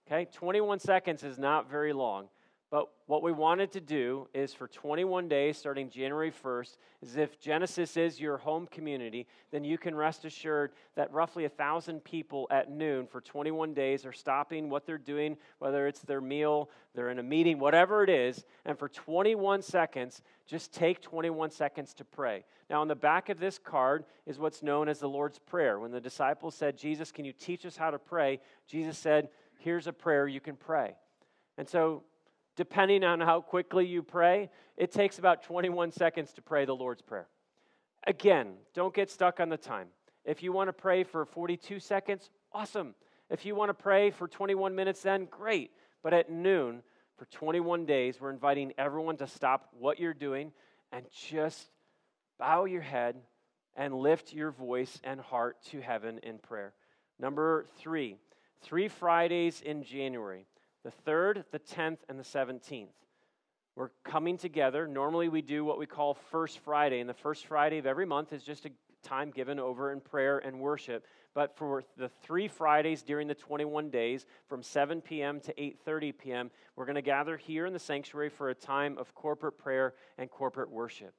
Okay, 0.07 0.27
21 0.31 0.79
seconds 0.79 1.23
is 1.23 1.37
not 1.37 1.69
very 1.69 1.93
long. 1.93 2.27
But 2.71 2.87
what 3.05 3.21
we 3.21 3.33
wanted 3.33 3.73
to 3.73 3.81
do 3.81 4.29
is 4.33 4.53
for 4.53 4.65
21 4.65 5.27
days, 5.27 5.57
starting 5.57 5.89
January 5.89 6.31
1st, 6.31 6.77
is 7.01 7.17
if 7.17 7.37
Genesis 7.37 7.97
is 7.97 8.17
your 8.17 8.37
home 8.37 8.65
community, 8.65 9.27
then 9.51 9.65
you 9.65 9.77
can 9.77 9.93
rest 9.93 10.23
assured 10.23 10.71
that 10.95 11.11
roughly 11.11 11.43
a 11.43 11.49
thousand 11.49 12.01
people 12.05 12.47
at 12.49 12.71
noon 12.71 13.07
for 13.07 13.19
21 13.19 13.73
days 13.73 14.05
are 14.05 14.13
stopping 14.13 14.69
what 14.69 14.85
they're 14.85 14.97
doing, 14.97 15.35
whether 15.59 15.85
it's 15.85 15.99
their 15.99 16.21
meal, 16.21 16.69
they're 16.95 17.09
in 17.09 17.19
a 17.19 17.23
meeting, 17.23 17.59
whatever 17.59 18.05
it 18.05 18.09
is, 18.09 18.45
and 18.63 18.79
for 18.79 18.87
21 18.87 19.61
seconds, 19.61 20.21
just 20.47 20.73
take 20.73 21.01
21 21.01 21.51
seconds 21.51 21.93
to 21.95 22.05
pray. 22.05 22.45
Now, 22.69 22.79
on 22.79 22.87
the 22.87 22.95
back 22.95 23.27
of 23.27 23.37
this 23.37 23.57
card 23.57 24.05
is 24.25 24.39
what's 24.39 24.63
known 24.63 24.87
as 24.87 24.99
the 24.99 25.09
Lord's 25.09 25.39
Prayer. 25.39 25.77
When 25.77 25.91
the 25.91 25.99
disciples 25.99 26.55
said, 26.55 26.77
Jesus, 26.77 27.11
can 27.11 27.25
you 27.25 27.33
teach 27.33 27.65
us 27.65 27.75
how 27.75 27.91
to 27.91 27.99
pray? 27.99 28.39
Jesus 28.65 28.97
said, 28.97 29.27
Here's 29.59 29.87
a 29.87 29.93
prayer 29.93 30.25
you 30.25 30.39
can 30.39 30.55
pray. 30.55 30.95
And 31.57 31.67
so 31.67 32.03
depending 32.55 33.03
on 33.03 33.19
how 33.19 33.41
quickly 33.41 33.85
you 33.85 34.03
pray, 34.03 34.49
it 34.77 34.91
takes 34.91 35.19
about 35.19 35.43
21 35.43 35.91
seconds 35.91 36.33
to 36.33 36.41
pray 36.41 36.65
the 36.65 36.75
Lord's 36.75 37.01
Prayer. 37.01 37.27
Again, 38.05 38.53
don't 38.73 38.93
get 38.93 39.09
stuck 39.09 39.39
on 39.39 39.49
the 39.49 39.57
time. 39.57 39.87
If 40.25 40.43
you 40.43 40.51
want 40.51 40.67
to 40.69 40.73
pray 40.73 41.03
for 41.03 41.25
42 41.25 41.79
seconds, 41.79 42.29
awesome. 42.51 42.95
If 43.29 43.45
you 43.45 43.55
want 43.55 43.69
to 43.69 43.73
pray 43.73 44.11
for 44.11 44.27
21 44.27 44.75
minutes, 44.75 45.01
then 45.01 45.25
great. 45.25 45.71
But 46.03 46.13
at 46.13 46.31
noon, 46.31 46.83
for 47.17 47.25
21 47.25 47.85
days, 47.85 48.19
we're 48.19 48.31
inviting 48.31 48.73
everyone 48.77 49.17
to 49.17 49.27
stop 49.27 49.69
what 49.77 49.99
you're 49.99 50.13
doing 50.13 50.51
and 50.91 51.05
just 51.29 51.69
bow 52.39 52.65
your 52.65 52.81
head 52.81 53.15
and 53.75 53.93
lift 53.93 54.33
your 54.33 54.51
voice 54.51 54.99
and 55.03 55.19
heart 55.19 55.57
to 55.69 55.79
heaven 55.79 56.19
in 56.23 56.39
prayer. 56.39 56.73
Number 57.19 57.67
three, 57.77 58.17
three 58.61 58.87
Fridays 58.87 59.61
in 59.61 59.83
January 59.83 60.45
the 60.83 60.91
3rd, 61.05 61.43
the 61.51 61.59
10th, 61.59 61.99
and 62.09 62.19
the 62.19 62.23
17th. 62.23 62.87
We're 63.75 63.91
coming 64.03 64.37
together. 64.37 64.87
Normally, 64.87 65.29
we 65.29 65.41
do 65.41 65.63
what 65.63 65.79
we 65.79 65.85
call 65.85 66.13
First 66.13 66.59
Friday, 66.59 66.99
and 66.99 67.09
the 67.09 67.13
first 67.13 67.45
Friday 67.45 67.77
of 67.77 67.85
every 67.85 68.05
month 68.05 68.33
is 68.33 68.43
just 68.43 68.65
a 68.65 68.71
time 69.01 69.31
given 69.31 69.59
over 69.59 69.91
in 69.91 69.99
prayer 69.99 70.39
and 70.39 70.59
worship. 70.59 71.05
But 71.33 71.55
for 71.55 71.83
the 71.97 72.09
three 72.09 72.47
Fridays 72.47 73.01
during 73.01 73.27
the 73.27 73.35
21 73.35 73.89
days, 73.89 74.25
from 74.47 74.61
7 74.61 75.01
p.m. 75.01 75.39
to 75.41 75.53
8:30 75.53 76.17
p.m., 76.17 76.51
we're 76.75 76.85
going 76.85 76.95
to 76.95 77.01
gather 77.01 77.37
here 77.37 77.65
in 77.65 77.73
the 77.73 77.79
sanctuary 77.79 78.29
for 78.29 78.49
a 78.49 78.55
time 78.55 78.97
of 78.97 79.15
corporate 79.15 79.57
prayer 79.57 79.93
and 80.17 80.29
corporate 80.29 80.69
worship. 80.69 81.13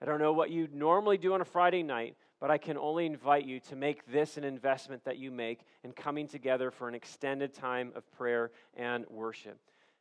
I 0.00 0.06
don't 0.06 0.20
know 0.20 0.32
what 0.32 0.50
you 0.50 0.68
normally 0.72 1.18
do 1.18 1.34
on 1.34 1.40
a 1.40 1.44
Friday 1.44 1.82
night, 1.82 2.16
but 2.40 2.50
I 2.50 2.58
can 2.58 2.78
only 2.78 3.06
invite 3.06 3.44
you 3.44 3.60
to 3.60 3.76
make 3.76 4.10
this 4.10 4.36
an 4.36 4.44
investment 4.44 5.04
that 5.04 5.18
you 5.18 5.30
make 5.30 5.60
in 5.84 5.92
coming 5.92 6.26
together 6.26 6.70
for 6.70 6.88
an 6.88 6.94
extended 6.94 7.52
time 7.52 7.92
of 7.94 8.10
prayer 8.12 8.50
and 8.74 9.04
worship. 9.10 9.58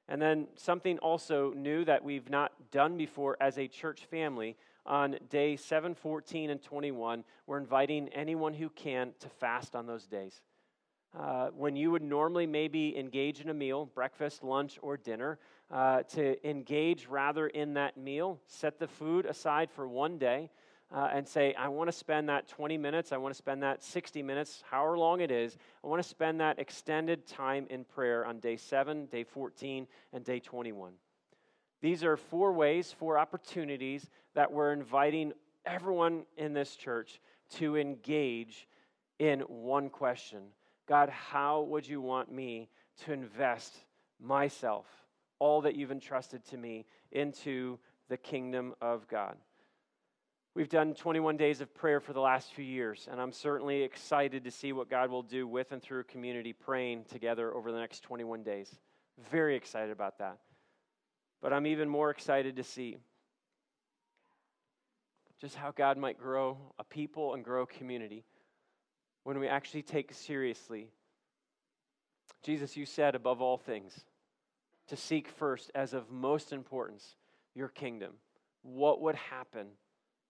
And 0.07 0.21
then 0.21 0.47
something 0.55 0.97
also 0.99 1.53
new 1.55 1.85
that 1.85 2.03
we've 2.03 2.29
not 2.29 2.53
done 2.71 2.97
before 2.97 3.37
as 3.39 3.57
a 3.57 3.67
church 3.67 4.05
family 4.05 4.55
on 4.85 5.17
day 5.29 5.55
7, 5.55 5.93
14, 5.93 6.49
and 6.49 6.63
21, 6.63 7.23
we're 7.45 7.59
inviting 7.59 8.09
anyone 8.09 8.53
who 8.53 8.69
can 8.69 9.11
to 9.19 9.29
fast 9.29 9.75
on 9.75 9.85
those 9.85 10.07
days. 10.07 10.41
Uh, 11.17 11.49
when 11.55 11.75
you 11.75 11.91
would 11.91 12.01
normally 12.01 12.47
maybe 12.47 12.97
engage 12.97 13.41
in 13.41 13.49
a 13.49 13.53
meal, 13.53 13.85
breakfast, 13.85 14.43
lunch, 14.43 14.79
or 14.81 14.95
dinner, 14.95 15.37
uh, 15.71 16.03
to 16.03 16.47
engage 16.47 17.07
rather 17.07 17.47
in 17.47 17.73
that 17.73 17.97
meal, 17.97 18.39
set 18.47 18.79
the 18.79 18.87
food 18.87 19.25
aside 19.25 19.69
for 19.69 19.87
one 19.87 20.17
day 20.17 20.49
uh, 20.91 21.09
and 21.13 21.27
say, 21.27 21.53
I 21.53 21.67
want 21.67 21.87
to 21.89 21.95
spend 21.95 22.29
that 22.29 22.47
20 22.47 22.77
minutes, 22.77 23.11
I 23.11 23.17
want 23.17 23.33
to 23.33 23.37
spend 23.37 23.61
that 23.63 23.83
60 23.83 24.23
minutes, 24.23 24.63
however 24.69 24.97
long 24.97 25.21
it 25.21 25.31
is, 25.31 25.57
I 25.83 25.87
want 25.87 26.01
to 26.01 26.07
spend 26.07 26.39
that 26.41 26.57
extended 26.57 27.27
time 27.27 27.67
in 27.69 27.83
prayer 27.83 28.25
on 28.25 28.39
day 28.39 28.57
7, 28.57 29.05
day 29.05 29.23
14, 29.23 29.87
and 30.13 30.23
day 30.23 30.39
21. 30.39 30.93
These 31.81 32.03
are 32.03 32.17
four 32.17 32.51
ways, 32.53 32.91
four 32.91 33.17
opportunities 33.17 34.09
that 34.33 34.51
we're 34.51 34.73
inviting 34.73 35.33
everyone 35.65 36.23
in 36.37 36.53
this 36.53 36.75
church 36.75 37.21
to 37.51 37.77
engage 37.77 38.67
in 39.19 39.41
one 39.41 39.89
question 39.89 40.41
God, 40.87 41.09
how 41.09 41.61
would 41.61 41.87
you 41.87 42.01
want 42.01 42.31
me 42.31 42.67
to 43.05 43.13
invest 43.13 43.75
myself, 44.19 44.87
all 45.37 45.61
that 45.61 45.75
you've 45.75 45.91
entrusted 45.91 46.43
to 46.45 46.57
me, 46.57 46.85
into 47.11 47.77
the 48.09 48.17
kingdom 48.17 48.73
of 48.81 49.07
God? 49.07 49.35
We've 50.59 50.67
done 50.67 50.93
21 50.93 51.37
days 51.37 51.61
of 51.61 51.73
prayer 51.73 52.01
for 52.01 52.11
the 52.11 52.19
last 52.19 52.51
few 52.51 52.65
years, 52.65 53.07
and 53.09 53.21
I'm 53.21 53.31
certainly 53.31 53.81
excited 53.81 54.43
to 54.43 54.51
see 54.51 54.73
what 54.73 54.89
God 54.89 55.09
will 55.09 55.23
do 55.23 55.47
with 55.47 55.71
and 55.71 55.81
through 55.81 56.03
community 56.03 56.51
praying 56.51 57.05
together 57.05 57.55
over 57.55 57.71
the 57.71 57.79
next 57.79 58.01
21 58.01 58.43
days. 58.43 58.69
Very 59.31 59.55
excited 59.55 59.89
about 59.89 60.17
that. 60.17 60.39
But 61.41 61.53
I'm 61.53 61.65
even 61.65 61.87
more 61.87 62.09
excited 62.09 62.57
to 62.57 62.65
see 62.65 62.97
just 65.39 65.55
how 65.55 65.71
God 65.71 65.97
might 65.97 66.19
grow 66.19 66.57
a 66.77 66.83
people 66.83 67.35
and 67.35 67.41
grow 67.45 67.61
a 67.61 67.65
community 67.65 68.25
when 69.23 69.39
we 69.39 69.47
actually 69.47 69.83
take 69.83 70.13
seriously. 70.13 70.89
Jesus, 72.43 72.75
you 72.75 72.85
said 72.85 73.15
above 73.15 73.41
all 73.41 73.57
things 73.57 74.03
to 74.89 74.97
seek 74.97 75.29
first, 75.29 75.71
as 75.73 75.93
of 75.93 76.11
most 76.11 76.51
importance, 76.51 77.15
your 77.55 77.69
kingdom. 77.69 78.15
What 78.61 78.99
would 78.99 79.15
happen? 79.15 79.67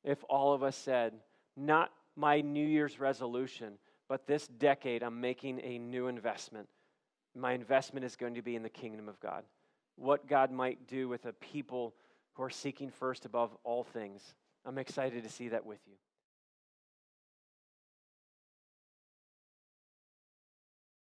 If 0.04 0.24
all 0.30 0.54
of 0.54 0.64
us 0.64 0.76
said, 0.76 1.14
not 1.56 1.92
my 2.16 2.42
New 2.42 2.66
Year's 2.66 3.00
resolution, 3.00 3.74
but 4.08 4.28
this 4.28 4.48
decade 4.48 5.04
I'm 5.04 5.22
making 5.22 5.62
a 5.64 5.78
new 5.78 6.08
investment. 6.08 6.68
My 7.36 7.54
investment 7.54 8.06
is 8.06 8.16
going 8.16 8.36
to 8.36 8.42
be 8.42 8.56
in 8.56 8.64
the 8.64 8.70
kingdom 8.70 9.08
of 9.08 9.20
God. 9.20 9.44
What 9.96 10.28
God 10.28 10.52
might 10.52 10.88
do 10.88 11.08
with 11.08 11.26
a 11.26 11.34
people 11.34 11.94
who 12.34 12.44
are 12.44 12.50
seeking 12.50 12.90
first 12.90 13.26
above 13.26 13.56
all 13.64 13.84
things. 13.84 14.34
I'm 14.66 14.78
excited 14.78 15.24
to 15.24 15.30
see 15.30 15.50
that 15.50 15.66
with 15.66 15.80
you. 15.88 15.94